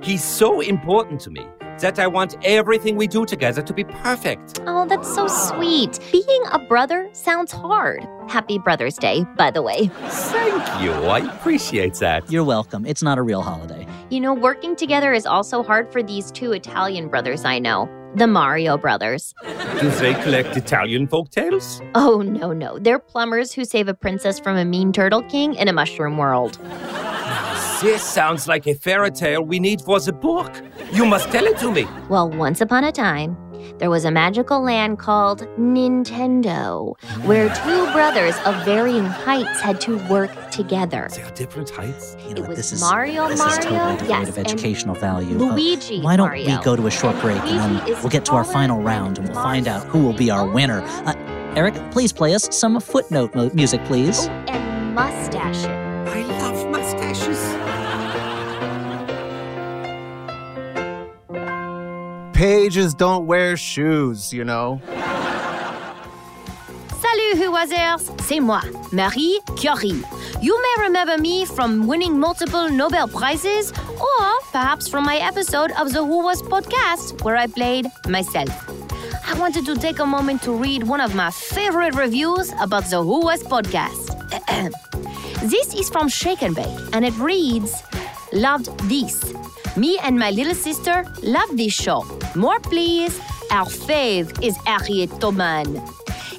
he's 0.03 0.23
so 0.23 0.61
important 0.61 1.21
to 1.23 1.31
me 1.31 1.47
that 1.81 1.99
I 1.99 2.07
want 2.07 2.37
everything 2.45 2.97
we 2.97 3.07
do 3.07 3.25
together 3.25 3.63
to 3.63 3.73
be 3.73 3.85
perfect. 3.85 4.61
Oh, 4.67 4.87
that's 4.87 5.13
so 5.15 5.27
sweet. 5.27 5.99
Being 6.13 6.43
a 6.51 6.59
brother 6.59 7.09
sounds 7.13 7.53
hard. 7.53 8.07
Happy 8.29 8.59
Brother's 8.59 8.97
Day, 8.97 9.25
by 9.37 9.51
the 9.51 9.63
way. 9.63 9.91
Thank 10.07 10.83
you. 10.83 10.93
I 10.93 11.19
appreciate 11.35 11.95
that. 11.95 12.31
You're 12.31 12.45
welcome. 12.45 12.87
It's 12.87 13.03
not 13.03 13.19
a 13.19 13.23
real 13.23 13.43
holiday. 13.43 13.87
You 14.11 14.21
know, 14.21 14.35
working 14.35 14.77
together 14.77 15.13
is 15.13 15.27
also 15.27 15.63
hard 15.63 15.91
for 15.91 16.03
these 16.03 16.31
two 16.31 16.53
Italian 16.53 17.09
brothers 17.09 17.45
I 17.45 17.59
know, 17.59 17.89
the 18.15 18.27
Mario 18.27 18.77
brothers. 18.77 19.35
Do 19.43 19.91
they 19.91 20.15
collect 20.23 20.57
Italian 20.57 21.09
folktales? 21.09 21.81
Oh, 21.95 22.21
no, 22.21 22.53
no. 22.53 22.79
They're 22.79 22.99
plumbers 22.99 23.53
who 23.53 23.65
save 23.65 23.89
a 23.89 23.95
princess 23.95 24.39
from 24.39 24.57
a 24.57 24.65
mean 24.65 24.93
turtle 24.93 25.23
king 25.23 25.55
in 25.55 25.67
a 25.69 25.73
mushroom 25.73 26.19
world. 26.19 26.59
This 27.83 28.03
sounds 28.03 28.47
like 28.47 28.67
a 28.69 28.75
fairy 28.75 29.11
tale 29.11 29.43
we 29.43 29.59
need 29.59 29.81
for 29.81 29.99
the 29.99 30.13
book. 30.13 30.53
You 30.93 31.05
must 31.05 31.31
tell 31.33 31.45
it 31.47 31.59
to 31.59 31.73
me. 31.73 31.87
Well, 32.09 32.31
once 32.31 32.61
upon 32.61 32.85
a 32.85 32.93
time, 32.93 33.37
there 33.79 33.91
was 33.91 34.05
a 34.05 34.11
magical 34.13 34.63
land 34.63 35.01
called 35.01 35.41
Nintendo, 35.59 36.95
where 37.25 37.49
two 37.65 37.93
brothers 37.93 38.37
of 38.47 38.55
varying 38.65 39.05
heights 39.07 39.61
had 39.61 39.81
to 39.83 39.99
work 40.09 40.31
together. 40.53 41.09
They 41.13 41.23
are 41.23 41.31
different 41.33 41.71
heights. 41.71 42.17
You 42.29 42.35
know 42.35 42.45
It 42.45 42.49
was 42.51 42.57
this 42.57 42.73
is 42.73 42.81
Mario, 42.81 43.29
this 43.29 43.39
Mario, 43.41 43.59
is 43.59 43.65
totally 43.65 43.93
devoid 43.97 44.09
yes, 44.09 44.29
of 44.29 44.39
and 44.39 44.47
educational 44.47 44.95
value. 44.95 45.37
Uh, 45.45 45.57
why 46.03 46.17
don't 46.17 46.29
Mario. 46.29 46.57
we 46.59 46.65
go 46.65 46.77
to 46.77 46.87
a 46.87 46.91
short 46.91 47.19
break 47.21 47.39
and 47.43 47.75
Luigi 47.75 47.93
then 47.93 48.01
we'll 48.03 48.11
get 48.11 48.25
to 48.27 48.33
our 48.33 48.45
final 48.45 48.81
round 48.81 49.19
and 49.19 49.27
we'll 49.29 49.43
find 49.43 49.67
out 49.67 49.85
who 49.89 50.05
will 50.05 50.13
be 50.17 50.31
our 50.31 50.47
winner. 50.47 50.83
Uh, 51.05 51.15
Eric, 51.57 51.75
please 51.91 52.13
play 52.13 52.33
us 52.35 52.49
some 52.57 52.79
footnote 52.81 53.35
mo- 53.35 53.51
music, 53.55 53.85
please. 53.87 54.29
Oh, 54.29 54.31
And 54.49 54.95
mustaches. 54.95 55.92
Pages 62.43 62.93
don't 62.93 63.27
wear 63.27 63.57
shoes, 63.57 64.33
you 64.33 64.43
know. 64.43 64.81
Salut, 67.01 67.39
Whoazers! 67.53 68.11
C'est 68.21 68.41
moi, 68.41 68.61
Marie 68.91 69.39
Curie. 69.57 70.03
You 70.41 70.61
may 70.61 70.83
remember 70.83 71.19
me 71.19 71.45
from 71.45 71.87
winning 71.87 72.19
multiple 72.19 72.69
Nobel 72.69 73.07
Prizes, 73.07 73.71
or 73.71 74.41
perhaps 74.51 74.89
from 74.89 75.05
my 75.05 75.19
episode 75.19 75.71
of 75.79 75.93
the 75.93 76.05
Who 76.05 76.25
Was 76.25 76.43
podcast, 76.43 77.23
where 77.23 77.37
I 77.37 77.47
played 77.47 77.87
myself. 78.09 78.51
I 79.25 79.39
wanted 79.39 79.65
to 79.67 79.77
take 79.77 80.01
a 80.01 80.05
moment 80.05 80.43
to 80.43 80.53
read 80.53 80.83
one 80.83 81.01
of 81.01 81.15
my 81.15 81.31
favorite 81.31 81.95
reviews 81.95 82.53
about 82.61 82.87
the 82.87 83.05
Who 83.05 83.21
Was 83.21 83.45
podcast. 83.45 84.19
this 85.49 85.75
is 85.75 85.89
from 85.89 86.09
Shake 86.09 86.43
and 86.43 86.57
Bake, 86.57 86.77
and 86.93 87.05
it 87.05 87.17
reads 87.19 87.85
Loved 88.33 88.67
this. 88.89 89.33
Me 89.77 89.99
and 90.03 90.19
my 90.19 90.31
little 90.31 90.55
sister 90.55 91.05
love 91.23 91.57
this 91.57 91.73
show. 91.73 92.05
More, 92.35 92.61
please. 92.61 93.19
Our 93.51 93.67
fave 93.67 94.43
is 94.43 94.57
Harriet 94.67 95.11
Tubman. 95.21 95.81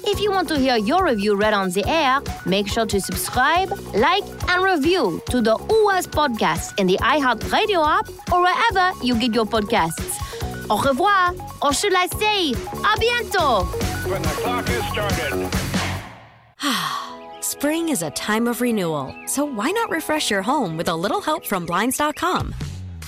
If 0.06 0.20
you 0.20 0.30
want 0.30 0.48
to 0.48 0.58
hear 0.58 0.76
your 0.76 1.04
review 1.04 1.34
read 1.34 1.52
on 1.54 1.70
the 1.70 1.84
air, 1.88 2.20
make 2.46 2.68
sure 2.68 2.86
to 2.86 3.00
subscribe, 3.00 3.70
like, 3.94 4.22
and 4.50 4.62
review 4.62 5.20
to 5.30 5.40
the 5.40 5.56
Who 5.56 5.84
Was 5.86 6.06
podcast 6.06 6.78
in 6.78 6.86
the 6.86 6.96
iHeartRadio 6.98 7.84
app 7.84 8.08
or 8.32 8.42
wherever 8.42 8.92
you 9.02 9.18
get 9.18 9.34
your 9.34 9.46
podcasts. 9.46 10.20
Au 10.70 10.80
revoir, 10.80 11.34
or 11.62 11.72
should 11.72 11.94
I 11.94 12.06
say, 12.06 12.52
a 12.52 12.94
bientôt. 13.02 13.66
When 14.08 14.22
the 14.22 14.28
clock 14.28 14.68
is 14.70 14.84
started. 14.92 15.50
Spring 17.42 17.88
is 17.88 18.02
a 18.02 18.10
time 18.10 18.46
of 18.46 18.60
renewal, 18.60 19.14
so 19.26 19.44
why 19.44 19.70
not 19.70 19.90
refresh 19.90 20.30
your 20.30 20.42
home 20.42 20.76
with 20.76 20.88
a 20.88 20.94
little 20.94 21.20
help 21.20 21.44
from 21.46 21.66
Blinds.com? 21.66 22.54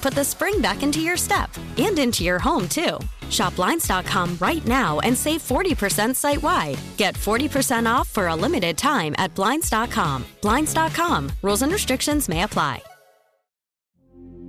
put 0.00 0.14
the 0.14 0.24
spring 0.24 0.60
back 0.60 0.82
into 0.82 1.00
your 1.00 1.16
step 1.16 1.50
and 1.78 1.98
into 1.98 2.24
your 2.24 2.38
home, 2.38 2.68
too. 2.68 2.98
Shop 3.30 3.54
Blinds.com 3.56 4.36
right 4.40 4.66
now 4.66 5.00
and 5.00 5.16
save 5.16 5.42
40% 5.42 6.14
site 6.14 6.42
wide. 6.42 6.78
Get 6.96 7.14
40% 7.14 7.86
off 7.86 8.08
for 8.08 8.28
a 8.28 8.36
limited 8.36 8.76
time 8.76 9.14
at 9.18 9.34
Blinds.com. 9.34 10.24
Blinds.com. 10.42 11.32
Rules 11.42 11.62
and 11.62 11.72
restrictions 11.72 12.28
may 12.28 12.42
apply. 12.42 12.82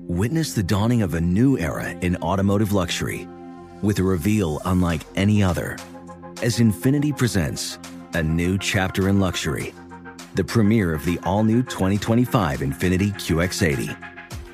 Witness 0.08 0.54
the 0.54 0.64
dawning 0.64 1.04
of 1.04 1.14
a 1.14 1.22
new 1.22 1.58
era 1.58 1.90
in 1.90 2.18
automotive 2.18 2.74
luxury 2.74 3.28
with 3.82 4.00
a 4.00 4.04
reveal 4.04 4.60
unlike 4.66 5.02
any 5.16 5.42
other 5.42 5.78
as 6.42 6.60
Infiniti 6.60 7.16
presents 7.16 7.78
a 8.14 8.22
new 8.22 8.58
chapter 8.58 9.08
in 9.10 9.20
luxury, 9.20 9.74
the 10.36 10.44
premiere 10.44 10.94
of 10.94 11.06
the 11.06 11.20
all 11.24 11.44
new 11.44 11.64
2025 11.64 12.60
Infiniti 12.60 13.14
QX80. 13.14 14.11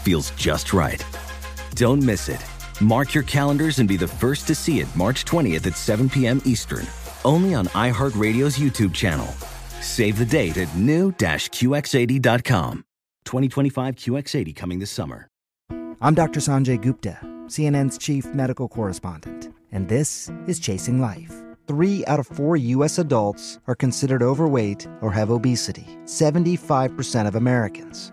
feels 0.00 0.30
just 0.32 0.72
right. 0.72 1.04
Don't 1.74 2.02
miss 2.02 2.28
it. 2.28 2.44
Mark 2.80 3.14
your 3.14 3.24
calendars 3.24 3.78
and 3.78 3.88
be 3.88 3.96
the 3.96 4.08
first 4.08 4.46
to 4.46 4.54
see 4.54 4.80
it 4.80 4.96
March 4.96 5.24
20th 5.24 5.66
at 5.66 5.76
7 5.76 6.08
p.m. 6.08 6.40
Eastern, 6.44 6.86
only 7.24 7.54
on 7.54 7.66
iHeartRadio's 7.68 8.58
YouTube 8.58 8.94
channel. 8.94 9.26
Save 9.80 10.18
the 10.18 10.24
date 10.24 10.56
at 10.56 10.74
new-QX80.com. 10.76 12.84
2025 13.24 13.94
QX80 13.96 14.56
coming 14.56 14.78
this 14.78 14.90
summer. 14.90 15.28
I'm 16.00 16.14
Dr. 16.14 16.40
Sanjay 16.40 16.80
Gupta, 16.80 17.18
CNN's 17.46 17.98
chief 17.98 18.26
medical 18.34 18.68
correspondent, 18.68 19.52
and 19.70 19.88
this 19.88 20.30
is 20.46 20.58
Chasing 20.58 21.00
Life. 21.00 21.32
Three 21.66 22.04
out 22.06 22.18
of 22.18 22.26
four 22.26 22.56
U.S. 22.56 22.98
adults 22.98 23.58
are 23.66 23.74
considered 23.74 24.22
overweight 24.22 24.88
or 25.02 25.12
have 25.12 25.30
obesity, 25.30 25.86
75% 26.04 27.28
of 27.28 27.34
Americans. 27.36 28.12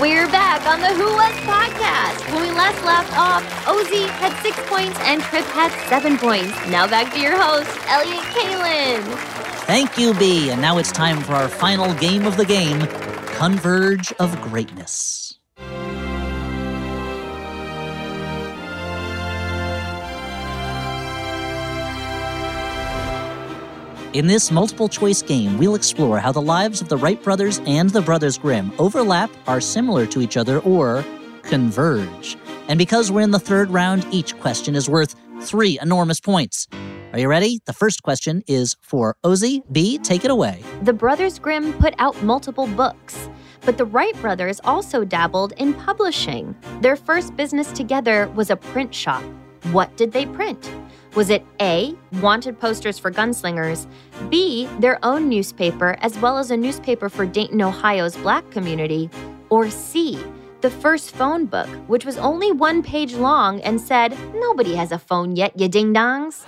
We're 0.00 0.28
back 0.28 0.66
on 0.66 0.80
the 0.80 0.88
Who 0.94 1.14
Was 1.14 1.34
podcast. 1.44 2.32
When 2.32 2.40
we 2.40 2.50
last 2.52 2.82
left 2.86 3.12
off, 3.18 3.44
Ozzy 3.66 4.08
had 4.08 4.32
six 4.42 4.56
points 4.66 4.98
and 5.00 5.20
Trip 5.20 5.44
had 5.44 5.70
seven 5.90 6.16
points. 6.16 6.56
Now 6.68 6.88
back 6.88 7.12
to 7.12 7.20
your 7.20 7.38
host, 7.38 7.68
Elliot 7.86 8.24
Kalan. 8.32 9.02
Thank 9.66 9.98
you, 9.98 10.14
B. 10.14 10.48
And 10.48 10.62
now 10.62 10.78
it's 10.78 10.90
time 10.90 11.20
for 11.20 11.34
our 11.34 11.48
final 11.48 11.92
game 11.96 12.26
of 12.26 12.38
the 12.38 12.46
game 12.46 12.86
Converge 13.36 14.10
of 14.14 14.40
Greatness. 14.40 15.29
In 24.12 24.26
this 24.26 24.50
multiple 24.50 24.88
choice 24.88 25.22
game, 25.22 25.56
we'll 25.56 25.76
explore 25.76 26.18
how 26.18 26.32
the 26.32 26.42
lives 26.42 26.80
of 26.80 26.88
the 26.88 26.96
Wright 26.96 27.22
brothers 27.22 27.60
and 27.64 27.88
the 27.90 28.02
Brothers 28.02 28.38
Grimm 28.38 28.72
overlap, 28.76 29.30
are 29.46 29.60
similar 29.60 30.04
to 30.06 30.20
each 30.20 30.36
other, 30.36 30.58
or 30.60 31.04
converge. 31.42 32.36
And 32.66 32.76
because 32.76 33.12
we're 33.12 33.20
in 33.20 33.30
the 33.30 33.38
third 33.38 33.70
round, 33.70 34.04
each 34.10 34.36
question 34.40 34.74
is 34.74 34.88
worth 34.88 35.14
three 35.42 35.78
enormous 35.80 36.18
points. 36.18 36.66
Are 37.12 37.20
you 37.20 37.28
ready? 37.28 37.60
The 37.66 37.72
first 37.72 38.02
question 38.02 38.42
is 38.48 38.74
for 38.80 39.14
Ozzy. 39.24 39.62
B, 39.70 39.96
take 39.98 40.24
it 40.24 40.32
away. 40.32 40.64
The 40.82 40.92
Brothers 40.92 41.38
Grimm 41.38 41.72
put 41.74 41.94
out 41.98 42.20
multiple 42.24 42.66
books, 42.66 43.30
but 43.60 43.78
the 43.78 43.84
Wright 43.84 44.20
brothers 44.20 44.60
also 44.64 45.04
dabbled 45.04 45.52
in 45.56 45.72
publishing. 45.72 46.56
Their 46.80 46.96
first 46.96 47.36
business 47.36 47.70
together 47.70 48.28
was 48.34 48.50
a 48.50 48.56
print 48.56 48.92
shop. 48.92 49.22
What 49.70 49.96
did 49.96 50.10
they 50.10 50.26
print? 50.26 50.68
Was 51.16 51.28
it 51.28 51.44
A, 51.60 51.94
wanted 52.20 52.60
posters 52.60 52.98
for 52.98 53.10
gunslingers, 53.10 53.86
B, 54.28 54.68
their 54.78 55.04
own 55.04 55.28
newspaper, 55.28 55.96
as 56.00 56.16
well 56.18 56.38
as 56.38 56.52
a 56.52 56.56
newspaper 56.56 57.08
for 57.08 57.26
Dayton, 57.26 57.60
Ohio's 57.60 58.16
black 58.16 58.48
community, 58.50 59.10
or 59.48 59.70
C, 59.70 60.22
the 60.60 60.70
first 60.70 61.10
phone 61.10 61.46
book, 61.46 61.68
which 61.88 62.04
was 62.06 62.16
only 62.18 62.52
one 62.52 62.80
page 62.82 63.14
long 63.14 63.60
and 63.62 63.80
said, 63.80 64.16
Nobody 64.34 64.76
has 64.76 64.92
a 64.92 64.98
phone 64.98 65.34
yet, 65.34 65.58
you 65.58 65.68
ding 65.68 65.92
dongs? 65.92 66.44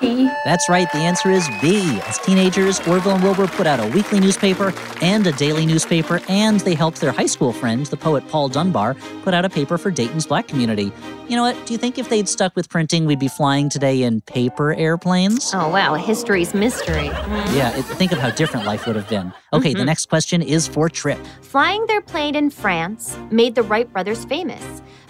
B. 0.00 0.28
That's 0.44 0.68
right, 0.68 0.90
the 0.92 0.98
answer 0.98 1.30
is 1.30 1.48
B. 1.60 1.98
As 2.06 2.18
teenagers, 2.18 2.80
Orville 2.86 3.12
and 3.14 3.22
Wilbur 3.22 3.46
put 3.48 3.66
out 3.66 3.80
a 3.80 3.86
weekly 3.88 4.20
newspaper 4.20 4.72
and 5.00 5.26
a 5.26 5.32
daily 5.32 5.66
newspaper, 5.66 6.20
and 6.28 6.60
they 6.60 6.74
helped 6.74 7.00
their 7.00 7.12
high 7.12 7.26
school 7.26 7.52
friend, 7.52 7.86
the 7.86 7.96
poet 7.96 8.26
Paul 8.28 8.48
Dunbar, 8.48 8.94
put 9.22 9.34
out 9.34 9.44
a 9.44 9.48
paper 9.48 9.78
for 9.78 9.90
Dayton's 9.90 10.26
black 10.26 10.48
community. 10.48 10.92
You 11.28 11.36
know 11.36 11.42
what? 11.42 11.56
Do 11.66 11.72
you 11.72 11.78
think 11.78 11.98
if 11.98 12.08
they'd 12.08 12.28
stuck 12.28 12.54
with 12.54 12.68
printing, 12.68 13.04
we'd 13.06 13.18
be 13.18 13.28
flying 13.28 13.68
today 13.68 14.02
in 14.02 14.20
paper 14.22 14.72
airplanes? 14.74 15.52
Oh, 15.54 15.68
wow. 15.68 15.94
History's 15.94 16.54
mystery. 16.54 17.06
Yeah, 17.06 17.76
it, 17.76 17.82
think 17.84 18.12
of 18.12 18.18
how 18.18 18.30
different 18.30 18.64
life 18.66 18.86
would 18.86 18.96
have 18.96 19.08
been. 19.08 19.32
Okay, 19.52 19.72
the 19.74 19.80
Mhm. 19.80 19.86
next 19.86 20.08
question 20.08 20.42
is 20.42 20.68
for 20.68 20.88
Trip. 20.88 21.18
Flying 21.42 21.84
their 21.86 22.00
plane 22.00 22.34
in 22.36 22.50
France 22.50 23.16
made 23.30 23.54
the 23.54 23.62
Wright 23.62 23.92
brothers 23.92 24.24
famous. 24.26 24.62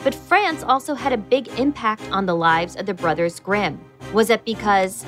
But 0.05 0.15
France 0.15 0.63
also 0.63 0.95
had 0.95 1.13
a 1.13 1.17
big 1.19 1.49
impact 1.59 2.03
on 2.13 2.27
the 2.27 2.35
lives 2.35 2.77
of 2.77 2.87
the 2.87 2.95
brothers 2.95 3.41
Grimm. 3.41 3.79
Was 4.17 4.31
it 4.31 4.47
because 4.47 5.05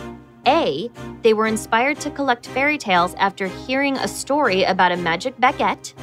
A, 0.47 0.91
they 1.23 1.33
were 1.33 1.47
inspired 1.47 1.99
to 2.01 2.11
collect 2.11 2.47
fairy 2.47 2.77
tales 2.77 3.15
after 3.15 3.47
hearing 3.47 3.97
a 3.97 4.07
story 4.07 4.65
about 4.65 4.93
a 4.93 4.99
magic 4.99 5.35
baguette? 5.39 5.95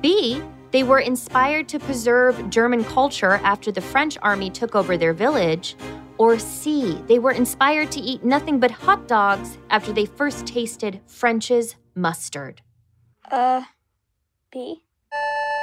B, 0.00 0.42
they 0.70 0.82
were 0.82 1.00
inspired 1.00 1.68
to 1.68 1.78
preserve 1.78 2.48
German 2.48 2.82
culture 2.84 3.42
after 3.44 3.70
the 3.70 3.82
French 3.82 4.16
army 4.22 4.48
took 4.48 4.74
over 4.74 4.96
their 4.96 5.12
village? 5.12 5.76
Or 6.16 6.38
C, 6.38 7.02
they 7.08 7.18
were 7.18 7.32
inspired 7.32 7.92
to 7.92 8.00
eat 8.00 8.24
nothing 8.24 8.58
but 8.58 8.70
hot 8.70 9.06
dogs 9.06 9.58
after 9.68 9.92
they 9.92 10.06
first 10.06 10.46
tasted 10.46 11.02
French's 11.06 11.76
mustard? 11.94 12.62
Uh, 13.30 13.64
B. 14.50 14.82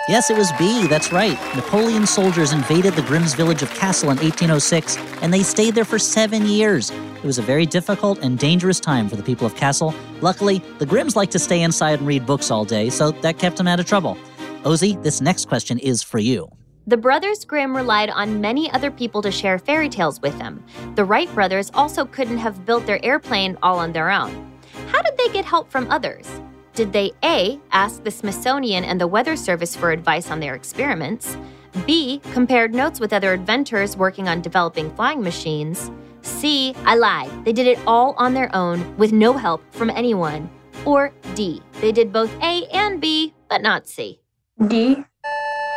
Yes, 0.08 0.30
it 0.30 0.38
was 0.38 0.54
B, 0.54 0.88
that's 0.88 1.12
right. 1.12 1.38
Napoleon's 1.54 2.10
soldiers 2.10 2.54
invaded 2.54 2.94
the 2.94 3.02
Grimm's 3.02 3.34
village 3.34 3.62
of 3.62 3.70
Kassel 3.72 4.04
in 4.04 4.18
1806, 4.18 4.98
and 5.22 5.34
they 5.34 5.44
stayed 5.44 5.76
there 5.76 5.84
for 5.84 6.00
seven 6.00 6.46
years. 6.46 6.92
It 6.92 7.26
was 7.26 7.40
a 7.40 7.42
very 7.42 7.66
difficult 7.66 8.20
and 8.20 8.40
dangerous 8.40 8.80
time 8.80 9.10
for 9.10 9.18
the 9.18 9.24
people 9.24 9.46
of 9.46 9.56
Kassel. 9.56 9.94
Luckily, 10.22 10.60
the 10.78 10.86
Grimms 10.86 11.18
liked 11.18 11.34
to 11.34 11.40
stay 11.40 11.62
inside 11.62 12.00
and 12.00 12.08
read 12.08 12.26
books 12.26 12.50
all 12.50 12.64
day, 12.64 12.90
so 12.90 13.12
that 13.12 13.38
kept 13.38 13.58
them 13.58 13.68
out 13.68 13.82
of 13.82 13.86
trouble. 13.86 14.18
Ozzy, 14.64 15.02
this 15.04 15.20
next 15.20 15.50
question 15.50 15.78
is 15.78 16.02
for 16.04 16.20
you. 16.20 16.48
The 16.86 16.96
brothers 16.96 17.44
Grimm 17.44 17.76
relied 17.76 18.10
on 18.10 18.40
many 18.40 18.72
other 18.72 18.92
people 18.92 19.22
to 19.24 19.30
share 19.30 19.60
fairy 19.60 19.90
tales 19.90 20.22
with 20.22 20.40
them. 20.40 20.64
The 20.96 21.04
Wright 21.04 21.34
brothers 21.36 21.70
also 21.74 22.06
couldn't 22.06 22.38
have 22.38 22.66
built 22.66 22.86
their 22.86 23.04
airplane 23.04 23.58
all 23.62 23.78
on 23.78 23.92
their 23.92 24.10
own. 24.10 24.58
How 24.88 25.02
did 25.02 25.18
they 25.18 25.28
get 25.34 25.44
help 25.44 25.70
from 25.70 25.92
others? 25.92 26.30
Did 26.78 26.94
they 26.94 27.12
A, 27.24 27.60
ask 27.72 28.04
the 28.04 28.12
Smithsonian 28.12 28.84
and 28.84 29.02
the 29.02 29.08
Weather 29.08 29.36
Service 29.36 29.76
for 29.76 29.90
advice 29.90 30.30
on 30.30 30.40
their 30.40 30.54
experiments? 30.54 31.36
B, 31.88 32.22
compared 32.34 32.76
notes 32.76 33.00
with 33.00 33.14
other 33.14 33.34
inventors 33.34 33.98
working 33.98 34.30
on 34.30 34.44
developing 34.44 34.94
flying 34.94 35.24
machines? 35.24 35.90
C, 36.22 36.76
I 36.86 36.94
lied. 36.94 37.32
They 37.46 37.52
did 37.52 37.66
it 37.66 37.80
all 37.88 38.14
on 38.20 38.36
their 38.36 38.56
own 38.56 38.96
with 38.96 39.12
no 39.12 39.34
help 39.34 39.64
from 39.74 39.90
anyone. 39.90 40.52
Or 40.86 41.12
D, 41.34 41.64
they 41.82 41.92
did 41.92 42.14
both 42.14 42.32
A 42.44 42.68
and 42.72 43.02
B, 43.02 43.34
but 43.50 43.64
not 43.64 43.88
C. 43.88 44.22
D. 44.68 45.04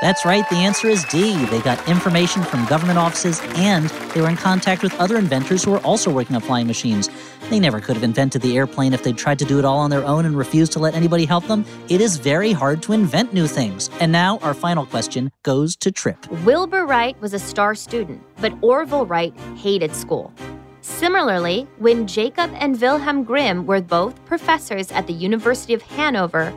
That's 0.00 0.24
right, 0.24 0.48
the 0.48 0.56
answer 0.56 0.88
is 0.88 1.04
D. 1.04 1.36
They 1.46 1.60
got 1.60 1.86
information 1.86 2.42
from 2.42 2.64
government 2.64 2.98
offices 2.98 3.38
and 3.56 3.90
they 4.14 4.22
were 4.22 4.30
in 4.30 4.36
contact 4.36 4.82
with 4.82 4.98
other 4.98 5.18
inventors 5.18 5.62
who 5.62 5.72
were 5.72 5.80
also 5.80 6.10
working 6.10 6.34
on 6.34 6.40
flying 6.40 6.66
machines. 6.66 7.10
They 7.50 7.60
never 7.60 7.80
could 7.80 7.96
have 7.96 8.02
invented 8.02 8.40
the 8.40 8.56
airplane 8.56 8.94
if 8.94 9.02
they'd 9.02 9.18
tried 9.18 9.38
to 9.40 9.44
do 9.44 9.58
it 9.58 9.66
all 9.66 9.76
on 9.78 9.90
their 9.90 10.02
own 10.06 10.24
and 10.24 10.38
refused 10.38 10.72
to 10.72 10.78
let 10.78 10.94
anybody 10.94 11.26
help 11.26 11.46
them. 11.48 11.66
It 11.90 12.00
is 12.00 12.16
very 12.16 12.52
hard 12.52 12.82
to 12.84 12.94
invent 12.94 13.34
new 13.34 13.46
things. 13.46 13.90
And 14.00 14.10
now 14.10 14.38
our 14.38 14.54
final 14.54 14.86
question 14.86 15.32
goes 15.42 15.76
to 15.76 15.92
Trip. 15.92 16.30
Wilbur 16.46 16.86
Wright 16.86 17.20
was 17.20 17.34
a 17.34 17.38
star 17.38 17.74
student, 17.74 18.22
but 18.40 18.54
Orville 18.62 19.04
Wright 19.04 19.36
hated 19.54 19.94
school. 19.94 20.32
Similarly, 20.80 21.68
when 21.76 22.06
Jacob 22.06 22.50
and 22.54 22.80
Wilhelm 22.80 23.22
Grimm 23.22 23.66
were 23.66 23.82
both 23.82 24.24
professors 24.24 24.90
at 24.92 25.06
the 25.06 25.12
University 25.12 25.74
of 25.74 25.82
Hanover, 25.82 26.54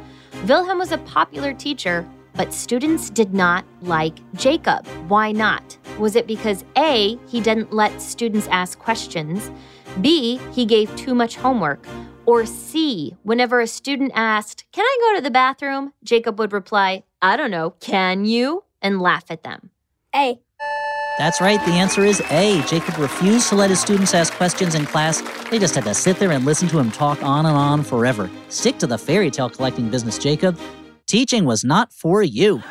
Wilhelm 0.48 0.78
was 0.78 0.94
a 0.94 0.98
popular 1.00 1.54
teacher, 1.54 2.08
but 2.36 2.54
students 2.54 3.10
did 3.10 3.34
not 3.34 3.66
like 3.82 4.18
Jacob. 4.36 4.86
Why 5.08 5.32
not? 5.32 5.78
Was 6.00 6.16
it 6.16 6.28
because 6.28 6.64
A, 6.78 7.18
he 7.28 7.42
didn't 7.42 7.74
let 7.74 8.02
students 8.02 8.48
ask 8.50 8.80
questions, 8.80 9.52
B, 10.02 10.40
he 10.52 10.66
gave 10.66 10.96
too 10.96 11.14
much 11.14 11.36
homework, 11.36 11.86
or 12.26 12.46
C, 12.46 13.16
whenever 13.24 13.60
a 13.60 13.68
student 13.68 14.12
asked, 14.16 14.66
Can 14.72 14.86
I 14.86 14.98
go 15.02 15.18
to 15.18 15.24
the 15.24 15.32
bathroom? 15.32 15.94
Jacob 16.04 16.40
would 16.40 16.54
reply, 16.54 17.04
I 17.22 17.38
don't 17.38 17.52
know, 17.52 17.72
can 17.80 18.26
you? 18.26 18.64
and 18.84 19.02
laugh 19.02 19.24
at 19.32 19.44
them. 19.44 19.72
A. 20.14 20.40
That's 21.18 21.40
right, 21.42 21.64
the 21.66 21.74
answer 21.74 22.04
is 22.04 22.22
A. 22.32 22.62
Jacob 22.64 22.98
refused 22.98 23.50
to 23.50 23.56
let 23.56 23.70
his 23.70 23.80
students 23.80 24.14
ask 24.14 24.34
questions 24.34 24.76
in 24.76 24.86
class. 24.86 25.22
They 25.50 25.60
just 25.60 25.76
had 25.76 25.84
to 25.86 25.94
sit 25.94 26.18
there 26.18 26.32
and 26.32 26.44
listen 26.44 26.68
to 26.70 26.80
him 26.80 26.92
talk 26.92 27.24
on 27.24 27.46
and 27.46 27.56
on 27.56 27.84
forever. 27.84 28.30
Stick 28.50 28.78
to 28.80 28.88
the 28.88 28.98
fairy 28.98 29.32
tale 29.32 29.50
collecting 29.50 29.90
business, 29.90 30.18
Jacob. 30.18 30.60
Teaching 31.08 31.46
was 31.46 31.64
not 31.64 31.92
for 31.92 32.24
you. 32.24 32.62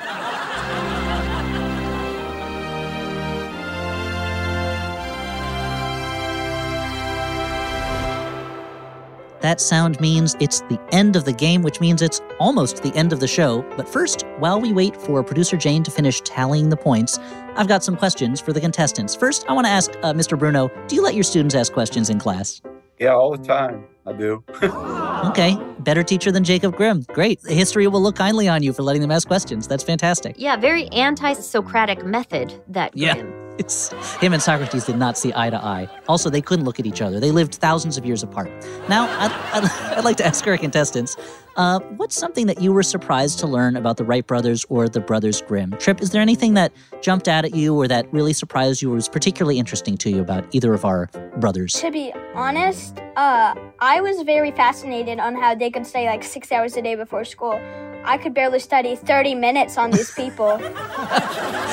That 9.43 9.61
sound 9.61 10.01
means 10.01 10.37
it's 10.39 10.61
the 10.63 10.81
end 10.93 11.17
of 11.17 11.25
the 11.25 11.33
game, 11.33 11.63
which 11.63 11.81
means 11.81 12.01
it's 12.01 12.21
almost 12.39 12.85
the 12.85 12.95
end 12.95 13.13
of 13.13 13.19
the 13.19 13.27
show. 13.27 13.63
But 13.77 13.89
first, 13.89 14.23
while 14.39 14.61
we 14.61 14.73
wait 14.73 14.97
for 14.97 15.23
producer 15.25 15.57
Jane 15.57 15.83
to 15.83 15.91
finish 15.91 16.21
tallying 16.21 16.69
the 16.69 16.77
points, 16.77 17.19
I've 17.57 17.67
got 17.67 17.83
some 17.83 17.97
questions 17.97 18.41
for 18.41 18.53
the 18.53 18.61
contestants. 18.61 19.17
First, 19.17 19.45
I 19.49 19.53
want 19.53 19.67
to 19.67 19.71
ask 19.71 19.91
uh, 20.05 20.13
Mr. 20.13 20.39
Bruno 20.39 20.71
do 20.87 20.95
you 20.95 21.03
let 21.03 21.15
your 21.15 21.25
students 21.25 21.57
ask 21.57 21.73
questions 21.73 22.09
in 22.09 22.21
class? 22.21 22.63
Yeah, 23.01 23.15
all 23.15 23.37
the 23.37 23.45
time. 23.45 23.85
I 24.07 24.13
do. 24.13 24.45
Okay, 25.25 25.57
better 25.79 26.03
teacher 26.03 26.33
than 26.33 26.43
Jacob 26.43 26.77
Grimm. 26.77 27.05
Great. 27.13 27.41
History 27.47 27.87
will 27.87 28.03
look 28.03 28.17
kindly 28.17 28.49
on 28.49 28.63
you 28.63 28.73
for 28.73 28.83
letting 28.83 29.03
them 29.03 29.11
ask 29.11 29.27
questions. 29.29 29.69
That's 29.69 29.85
fantastic. 29.85 30.35
Yeah, 30.37 30.57
very 30.57 30.89
anti 30.89 31.33
Socratic 31.35 32.05
method, 32.05 32.53
that 32.69 32.97
Yeah. 32.97 33.23
It's 33.59 33.91
him 34.21 34.33
and 34.33 34.43
Socrates 34.43 34.87
did 34.87 34.97
not 34.97 35.19
see 35.19 35.33
eye 35.35 35.51
to 35.51 35.57
eye. 35.57 35.89
Also, 36.09 36.31
they 36.31 36.41
couldn't 36.41 36.65
look 36.65 36.81
at 36.81 36.87
each 36.87 37.03
other. 37.03 37.21
They 37.21 37.31
lived 37.31 37.55
thousands 37.57 37.99
of 37.99 38.07
years 38.07 38.23
apart. 38.23 38.51
Now, 38.89 39.05
I'd, 39.21 39.33
I'd, 39.53 39.65
I'd 39.99 40.05
like 40.05 40.17
to 40.19 40.27
ask 40.27 40.47
our 40.47 40.57
contestants 40.57 41.17
uh, 41.57 41.81
what's 41.97 42.17
something 42.17 42.47
that 42.47 42.63
you 42.63 42.73
were 42.73 42.83
surprised 42.83 43.39
to 43.41 43.47
learn 43.47 43.77
about 43.77 43.99
the 43.99 44.05
Wright 44.05 44.27
brothers 44.27 44.65
or 44.69 44.89
the 44.89 45.01
Brothers 45.01 45.43
Grimm? 45.43 45.73
Trip, 45.73 46.01
is 46.01 46.11
there 46.11 46.23
anything 46.23 46.55
that 46.55 46.73
jumped 47.03 47.29
out 47.29 47.45
at 47.45 47.55
you 47.55 47.75
or 47.75 47.87
that 47.89 48.11
really 48.13 48.33
surprised 48.33 48.81
you 48.81 48.91
or 48.91 48.95
was 48.95 49.09
particularly 49.09 49.59
interesting 49.59 49.97
to 49.99 50.11
you 50.11 50.21
about 50.21 50.47
either 50.53 50.73
of 50.73 50.85
our 50.85 51.09
brothers? 51.37 51.75
To 51.75 51.91
be 51.91 52.13
honest, 52.35 52.99
uh, 53.17 53.55
I 53.81 54.01
was 54.01 54.23
very 54.23 54.51
fascinated 54.53 55.19
on 55.19 55.35
how 55.35 55.55
they 55.55 55.71
could 55.71 55.87
stay 55.87 56.07
like 56.07 56.25
six 56.25 56.51
hours 56.51 56.77
a 56.77 56.83
day 56.83 56.95
before 56.95 57.25
school. 57.25 57.61
I 58.05 58.19
could 58.19 58.35
barely 58.35 58.59
study 58.59 58.97
30 58.97 59.35
minutes 59.35 59.79
on 59.79 59.91
these 59.91 60.13
people. 60.15 60.61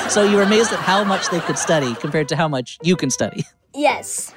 So 0.10 0.24
you 0.24 0.38
were 0.38 0.42
amazed 0.42 0.74
at 0.74 0.80
how 0.80 1.04
much 1.04 1.30
they 1.30 1.40
could 1.40 1.60
study 1.60 1.94
compared 1.94 2.28
to 2.30 2.36
how 2.36 2.48
much 2.48 2.80
you 2.82 2.96
can 2.96 3.12
study. 3.12 3.46
yes. 3.76 4.34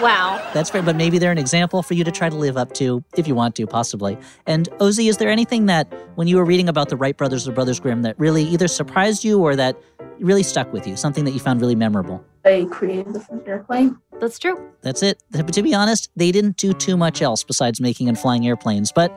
Wow. 0.00 0.42
That's 0.54 0.70
fair, 0.70 0.82
but 0.82 0.96
maybe 0.96 1.18
they're 1.18 1.32
an 1.32 1.36
example 1.36 1.82
for 1.82 1.92
you 1.92 2.02
to 2.02 2.10
try 2.10 2.30
to 2.30 2.34
live 2.34 2.56
up 2.56 2.72
to 2.74 3.04
if 3.14 3.28
you 3.28 3.34
want 3.34 3.56
to, 3.56 3.66
possibly. 3.66 4.16
And 4.46 4.70
Ozzy, 4.78 5.10
is 5.10 5.18
there 5.18 5.28
anything 5.28 5.66
that 5.66 5.92
when 6.14 6.28
you 6.28 6.36
were 6.36 6.46
reading 6.46 6.68
about 6.68 6.88
the 6.88 6.96
Wright 6.96 7.14
brothers 7.14 7.46
or 7.46 7.52
Brothers 7.52 7.78
Grimm 7.78 8.02
that 8.02 8.18
really 8.18 8.42
either 8.44 8.68
surprised 8.68 9.22
you 9.22 9.38
or 9.42 9.54
that 9.56 9.76
really 10.18 10.42
stuck 10.42 10.72
with 10.72 10.86
you? 10.86 10.96
Something 10.96 11.24
that 11.26 11.32
you 11.32 11.40
found 11.40 11.60
really 11.60 11.74
memorable? 11.74 12.24
They 12.42 12.64
created 12.64 13.12
the 13.12 13.20
first 13.20 13.46
airplane. 13.46 13.98
That's 14.20 14.38
true. 14.38 14.70
That's 14.80 15.02
it. 15.02 15.22
But 15.30 15.52
to 15.52 15.62
be 15.62 15.74
honest, 15.74 16.10
they 16.16 16.32
didn't 16.32 16.56
do 16.56 16.72
too 16.72 16.96
much 16.96 17.20
else 17.20 17.44
besides 17.44 17.80
making 17.80 18.08
and 18.08 18.18
flying 18.18 18.46
airplanes. 18.46 18.92
But 18.92 19.12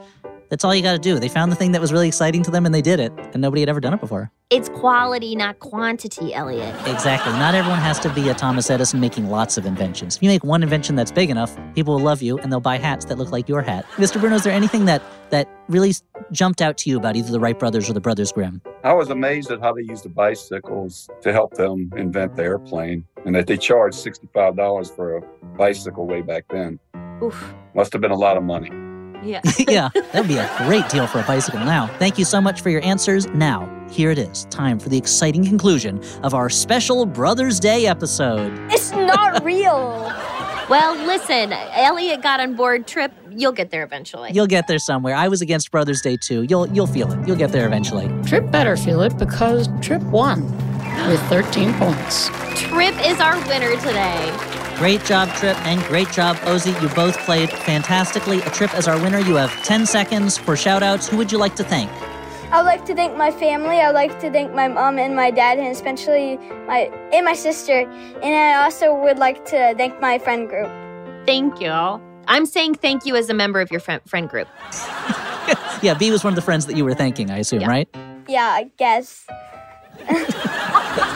that's 0.50 0.64
all 0.64 0.74
you 0.76 0.82
got 0.82 0.94
to 0.94 1.00
do. 1.00 1.20
They 1.20 1.30
found 1.30 1.52
the 1.52 1.56
thing 1.56 1.72
that 1.72 1.82
was 1.82 1.94
really 1.94 2.08
exciting 2.08 2.44
to 2.44 2.52
them 2.52 2.66
and 2.66 2.74
they 2.74 2.82
did 2.82 3.00
it, 3.00 3.12
and 3.34 3.42
nobody 3.42 3.62
had 3.62 3.70
ever 3.70 3.80
done 3.80 3.94
it 3.94 4.00
before. 4.00 4.32
It's 4.50 4.68
quality, 4.70 5.36
not 5.36 5.60
quantity, 5.60 6.34
Elliot. 6.34 6.76
Exactly. 6.88 7.32
Not 7.34 7.54
everyone 7.54 7.80
has 7.80 8.00
to 8.00 8.10
be 8.10 8.30
a 8.30 8.34
Thomas 8.34 8.70
Edison 8.72 9.00
making 9.00 9.30
lots 9.30 9.58
of 9.58 9.66
inventions. 9.68 10.16
If 10.16 10.24
you 10.24 10.30
make 10.30 10.44
one 10.44 10.64
invention 10.64 10.96
that's 10.96 11.12
big 11.12 11.30
enough, 11.30 11.56
people 11.76 11.94
will 11.94 12.02
love 12.02 12.24
you 12.24 12.40
and 12.40 12.52
they'll 12.52 12.60
buy 12.60 12.80
hats 12.80 13.06
that 13.06 13.20
look 13.20 13.32
like 13.32 13.48
your 13.48 13.62
hat. 13.62 13.86
Mr. 13.98 14.20
Bruno, 14.20 14.38
is 14.38 14.44
there 14.44 14.54
anything 14.54 14.86
that 14.86 15.04
that 15.30 15.48
really 15.68 15.94
jumped 16.32 16.64
out 16.64 16.78
to 16.80 16.90
you 16.90 16.98
about 16.98 17.16
either 17.16 17.32
the 17.32 17.40
Wright 17.40 17.60
brothers 17.60 17.88
or 17.88 17.94
the 17.94 18.02
Brothers 18.02 18.32
Grimm? 18.32 18.60
I 18.84 18.94
was 18.94 19.12
amazed 19.12 19.52
at 19.52 19.60
how 19.60 19.74
they 19.74 19.84
used 19.84 20.04
the 20.04 20.10
bicycles 20.10 21.10
to 21.22 21.32
help 21.32 21.54
them 21.54 21.92
invent 21.96 22.36
the 22.36 22.44
airplane 22.44 23.06
and 23.26 23.36
that 23.36 23.46
they 23.46 23.58
charged 23.58 23.98
$65 23.98 24.96
for 24.96 25.18
a 25.18 25.22
bicycle 25.58 26.08
way 26.08 26.22
back 26.22 26.46
then. 26.50 26.80
Oof. 27.22 27.54
Must 27.76 27.94
have 27.94 28.02
been 28.02 28.10
a 28.10 28.18
lot 28.18 28.36
of 28.36 28.42
money. 28.42 28.72
Yeah. 29.24 29.42
yeah, 29.68 29.90
that 29.94 30.16
would 30.16 30.28
be 30.28 30.38
a 30.38 30.50
great 30.60 30.88
deal 30.90 31.08
for 31.08 31.20
a 31.20 31.24
bicycle 31.24 31.60
now. 31.60 31.88
Thank 31.98 32.18
you 32.18 32.26
so 32.26 32.40
much 32.42 32.62
for 32.62 32.70
your 32.70 32.82
answers. 32.84 33.28
Now, 33.28 33.70
here 33.90 34.12
it 34.12 34.18
is. 34.18 34.46
Time 34.46 34.80
for 34.80 34.90
the 34.90 34.98
exciting 34.98 35.46
conclusion 35.46 36.02
of 36.24 36.34
our 36.34 36.50
special 36.50 37.06
Brothers 37.06 37.60
Day 37.60 37.88
episode. 37.88 38.52
It's 38.72 38.92
not 38.92 39.44
real. 39.46 40.12
Well, 40.70 40.96
listen, 41.08 41.52
Elliot 41.52 42.22
got 42.22 42.40
on 42.40 42.56
board 42.56 42.86
trip. 42.88 43.12
You'll 43.32 43.52
get 43.52 43.72
there 43.72 43.84
eventually. 43.84 44.32
You'll 44.34 44.48
get 44.48 44.68
there 44.68 44.78
somewhere. 44.78 45.16
I 45.16 45.28
was 45.28 45.42
against 45.42 45.72
Brothers 45.72 46.02
Day 46.02 46.18
too. 46.18 46.44
You'll 46.44 46.68
you'll 46.68 46.88
feel 46.88 47.12
it. 47.12 47.28
You'll 47.28 47.38
get 47.38 47.52
there 47.52 47.66
eventually. 47.66 48.08
Trip 48.26 48.50
better 48.52 48.78
feel 48.78 49.02
it 49.02 49.18
because 49.18 49.68
Trip 49.82 50.02
won 50.04 50.44
with 51.08 51.22
13 51.30 51.74
points. 51.74 52.28
Trip 52.56 52.94
is 53.06 53.20
our 53.20 53.36
winner 53.48 53.76
today. 53.78 54.49
Great 54.80 55.04
job, 55.04 55.28
Trip, 55.36 55.58
and 55.66 55.82
great 55.90 56.10
job, 56.10 56.38
Ozzy. 56.38 56.72
You 56.82 56.88
both 56.96 57.18
played 57.20 57.50
fantastically. 57.50 58.42
A 58.44 58.50
Trip 58.50 58.74
as 58.74 58.88
our 58.88 58.98
winner. 59.02 59.20
You 59.20 59.36
have 59.36 59.52
10 59.64 59.86
seconds 59.86 60.38
for 60.38 60.56
shout 60.56 60.82
outs. 60.82 61.10
Who 61.10 61.18
would 61.18 61.34
you 61.34 61.38
like 61.38 61.54
to 61.58 61.66
thank? 61.66 61.92
I 62.50 62.62
would 62.62 62.66
like 62.66 62.86
to 62.86 62.96
thank 62.96 63.18
my 63.18 63.30
family. 63.30 63.82
I 63.82 63.88
would 63.88 63.96
like 63.96 64.18
to 64.22 64.32
thank 64.32 64.54
my 64.54 64.70
mom 64.70 64.98
and 64.98 65.18
my 65.18 65.32
dad, 65.32 65.60
and 65.60 65.68
especially 65.68 66.38
my 66.66 66.90
and 67.12 67.26
my 67.26 67.34
sister. 67.34 67.82
And 68.24 68.34
I 68.34 68.64
also 68.64 68.96
would 68.96 69.20
like 69.20 69.44
to 69.48 69.76
thank 69.76 70.00
my 70.00 70.18
friend 70.18 70.48
group. 70.48 70.70
Thank 71.26 71.60
you. 71.60 71.72
I'm 72.28 72.46
saying 72.46 72.76
thank 72.76 73.06
you 73.06 73.18
as 73.18 73.30
a 73.30 73.34
member 73.34 73.60
of 73.60 73.70
your 73.72 73.82
friend, 73.82 74.02
friend 74.06 74.30
group. 74.30 74.48
Yeah, 75.82 75.94
B 75.94 76.12
was 76.12 76.24
one 76.26 76.34
of 76.34 76.36
the 76.36 76.42
friends 76.42 76.66
that 76.66 76.76
you 76.76 76.84
were 76.84 76.94
thanking, 76.94 77.32
I 77.32 77.38
assume, 77.38 77.64
right? 77.64 77.88
Yeah, 78.28 78.50
I 78.50 78.70
guess. 78.78 79.26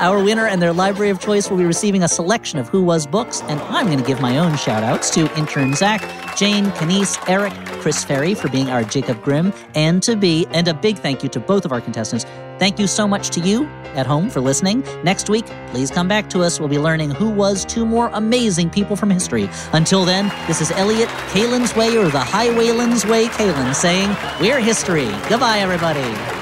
Our 0.00 0.24
winner 0.24 0.46
and 0.46 0.62
their 0.62 0.72
library 0.72 1.10
of 1.10 1.20
choice 1.20 1.50
will 1.50 1.58
be 1.58 1.66
receiving 1.66 2.02
a 2.02 2.08
selection 2.08 2.58
of 2.58 2.70
Who 2.70 2.82
Was 2.82 3.06
books, 3.06 3.42
and 3.42 3.60
I'm 3.60 3.84
going 3.84 3.98
to 3.98 4.04
give 4.04 4.18
my 4.18 4.38
own 4.38 4.56
shout 4.56 4.82
outs 4.82 5.10
to 5.10 5.30
intern 5.36 5.74
Zach, 5.74 6.00
Jane, 6.38 6.64
Kenise, 6.70 7.22
Eric, 7.28 7.52
Chris 7.82 8.02
Ferry 8.02 8.34
for 8.34 8.48
being 8.48 8.70
our 8.70 8.82
Jacob 8.82 9.22
Grimm, 9.22 9.52
and 9.74 10.02
to 10.04 10.16
B, 10.16 10.46
and 10.52 10.66
a 10.68 10.72
big 10.72 10.96
thank 10.96 11.22
you 11.22 11.28
to 11.28 11.38
both 11.38 11.66
of 11.66 11.72
our 11.72 11.82
contestants. 11.82 12.24
Thank 12.58 12.78
you 12.78 12.86
so 12.86 13.06
much 13.06 13.28
to 13.30 13.40
you 13.40 13.66
at 13.94 14.06
home 14.06 14.30
for 14.30 14.40
listening. 14.40 14.82
Next 15.04 15.28
week, 15.28 15.44
please 15.68 15.90
come 15.90 16.08
back 16.08 16.30
to 16.30 16.44
us. 16.44 16.58
We'll 16.58 16.70
be 16.70 16.78
learning 16.78 17.10
who 17.10 17.28
was 17.28 17.66
two 17.66 17.84
more 17.84 18.08
amazing 18.14 18.70
people 18.70 18.96
from 18.96 19.10
history. 19.10 19.50
Until 19.74 20.06
then, 20.06 20.32
this 20.46 20.62
is 20.62 20.70
Elliot 20.70 21.10
Kalan's 21.28 21.76
Way 21.76 21.98
or 21.98 22.08
the 22.08 22.20
Highwaylands 22.20 23.04
Way 23.04 23.26
Kalen 23.26 23.74
saying, 23.74 24.16
We're 24.40 24.60
history. 24.60 25.10
Goodbye, 25.28 25.58
everybody. 25.58 26.39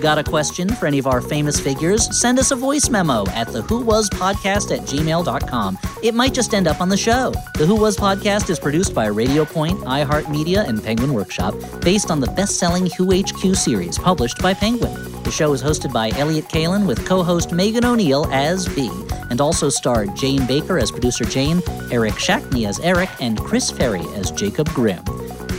Got 0.00 0.16
a 0.16 0.24
question 0.24 0.70
for 0.70 0.86
any 0.86 0.98
of 0.98 1.06
our 1.06 1.20
famous 1.20 1.60
figures? 1.60 2.18
Send 2.18 2.38
us 2.38 2.52
a 2.52 2.56
voice 2.56 2.88
memo 2.88 3.26
at 3.30 3.48
the 3.48 3.60
Who 3.60 3.84
Was 3.84 4.08
Podcast 4.08 4.74
at 4.74 4.86
gmail.com. 4.86 5.78
It 6.02 6.14
might 6.14 6.32
just 6.32 6.54
end 6.54 6.66
up 6.66 6.80
on 6.80 6.88
the 6.88 6.96
show. 6.96 7.34
The 7.58 7.66
Who 7.66 7.76
Was 7.76 7.98
Podcast 7.98 8.48
is 8.48 8.58
produced 8.58 8.94
by 8.94 9.06
Radio 9.06 9.44
Point, 9.44 9.78
iHeartMedia, 9.80 10.66
and 10.66 10.82
Penguin 10.82 11.12
Workshop, 11.12 11.54
based 11.82 12.10
on 12.10 12.20
the 12.20 12.28
best 12.28 12.56
selling 12.58 12.86
Who 12.96 13.14
HQ 13.14 13.54
series 13.54 13.98
published 13.98 14.38
by 14.38 14.54
Penguin. 14.54 14.94
The 15.22 15.30
show 15.30 15.52
is 15.52 15.62
hosted 15.62 15.92
by 15.92 16.10
Elliot 16.16 16.46
Kalan 16.46 16.86
with 16.86 17.06
co 17.06 17.22
host 17.22 17.52
Megan 17.52 17.84
O'Neill 17.84 18.26
as 18.32 18.66
B, 18.74 18.90
and 19.28 19.38
also 19.38 19.68
starred 19.68 20.16
Jane 20.16 20.46
Baker 20.46 20.78
as 20.78 20.90
producer 20.90 21.26
Jane, 21.26 21.62
Eric 21.90 22.14
Shackney 22.14 22.66
as 22.66 22.80
Eric, 22.80 23.10
and 23.20 23.38
Chris 23.38 23.70
Ferry 23.70 24.06
as 24.14 24.30
Jacob 24.30 24.70
Grimm. 24.70 25.04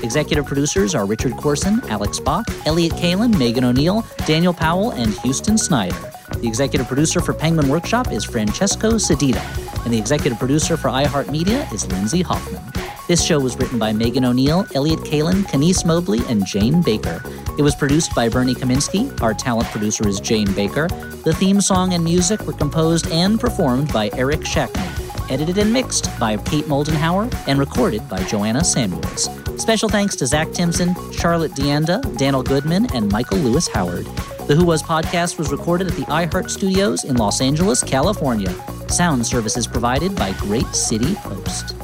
Executive 0.03 0.45
producers 0.45 0.95
are 0.95 1.05
Richard 1.05 1.37
Corson, 1.37 1.81
Alex 1.89 2.19
Bach, 2.19 2.45
Elliot 2.65 2.93
Kalan, 2.93 3.37
Megan 3.37 3.63
O'Neill, 3.63 4.05
Daniel 4.25 4.53
Powell, 4.53 4.91
and 4.91 5.13
Houston 5.19 5.57
Snyder. 5.57 5.95
The 6.37 6.47
executive 6.47 6.87
producer 6.87 7.21
for 7.21 7.33
Penguin 7.33 7.69
Workshop 7.69 8.11
is 8.11 8.23
Francesco 8.23 8.93
Sedita, 8.93 9.43
and 9.85 9.93
the 9.93 9.97
executive 9.97 10.39
producer 10.39 10.75
for 10.75 10.89
iHeartMedia 10.89 11.71
is 11.71 11.87
Lindsay 11.91 12.21
Hoffman. 12.21 12.63
This 13.07 13.23
show 13.23 13.39
was 13.39 13.57
written 13.57 13.77
by 13.77 13.93
Megan 13.93 14.25
O'Neill, 14.25 14.65
Elliot 14.73 14.99
Kalan, 14.99 15.43
Kenise 15.43 15.85
Mobley, 15.85 16.21
and 16.29 16.45
Jane 16.45 16.81
Baker. 16.81 17.21
It 17.59 17.61
was 17.61 17.75
produced 17.75 18.15
by 18.15 18.27
Bernie 18.29 18.55
Kaminsky. 18.55 19.19
Our 19.21 19.33
talent 19.33 19.67
producer 19.69 20.07
is 20.07 20.19
Jane 20.19 20.51
Baker. 20.53 20.87
The 21.23 21.33
theme 21.33 21.61
song 21.61 21.93
and 21.93 22.03
music 22.03 22.41
were 22.41 22.53
composed 22.53 23.11
and 23.11 23.39
performed 23.39 23.91
by 23.93 24.09
Eric 24.13 24.41
Shackney 24.41 25.01
edited 25.31 25.57
and 25.57 25.71
mixed 25.71 26.09
by 26.19 26.35
Kate 26.35 26.65
Moldenhauer, 26.65 27.33
and 27.47 27.57
recorded 27.57 28.07
by 28.09 28.21
Joanna 28.23 28.63
Samuels. 28.63 29.40
Special 29.61 29.89
thanks 29.89 30.15
to 30.15 30.25
Zach 30.25 30.51
Timson, 30.53 30.95
Charlotte 31.11 31.51
Deanda, 31.51 32.01
Daniel 32.17 32.41
Goodman, 32.41 32.87
and 32.95 33.11
Michael 33.11 33.37
Lewis 33.37 33.67
Howard. 33.67 34.07
The 34.47 34.55
Who 34.55 34.65
Was 34.65 34.81
podcast 34.81 35.37
was 35.37 35.51
recorded 35.51 35.85
at 35.85 35.93
the 35.93 36.01
iHeart 36.05 36.49
Studios 36.49 37.03
in 37.03 37.15
Los 37.15 37.41
Angeles, 37.41 37.83
California. 37.83 38.51
Sound 38.89 39.23
services 39.23 39.67
provided 39.67 40.15
by 40.15 40.33
Great 40.39 40.65
City 40.73 41.13
Post. 41.13 41.75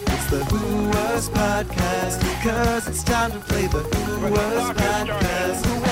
It's 0.00 0.30
the 0.30 0.42
Who 0.46 0.88
Was 0.88 1.28
Podcast, 1.28 2.42
cause 2.42 2.88
it's 2.88 3.04
time 3.04 3.30
to 3.32 3.38
play 3.40 3.66
the 3.66 3.80
Who 3.80 4.32
Was 4.32 4.70
Podcast. 4.70 5.85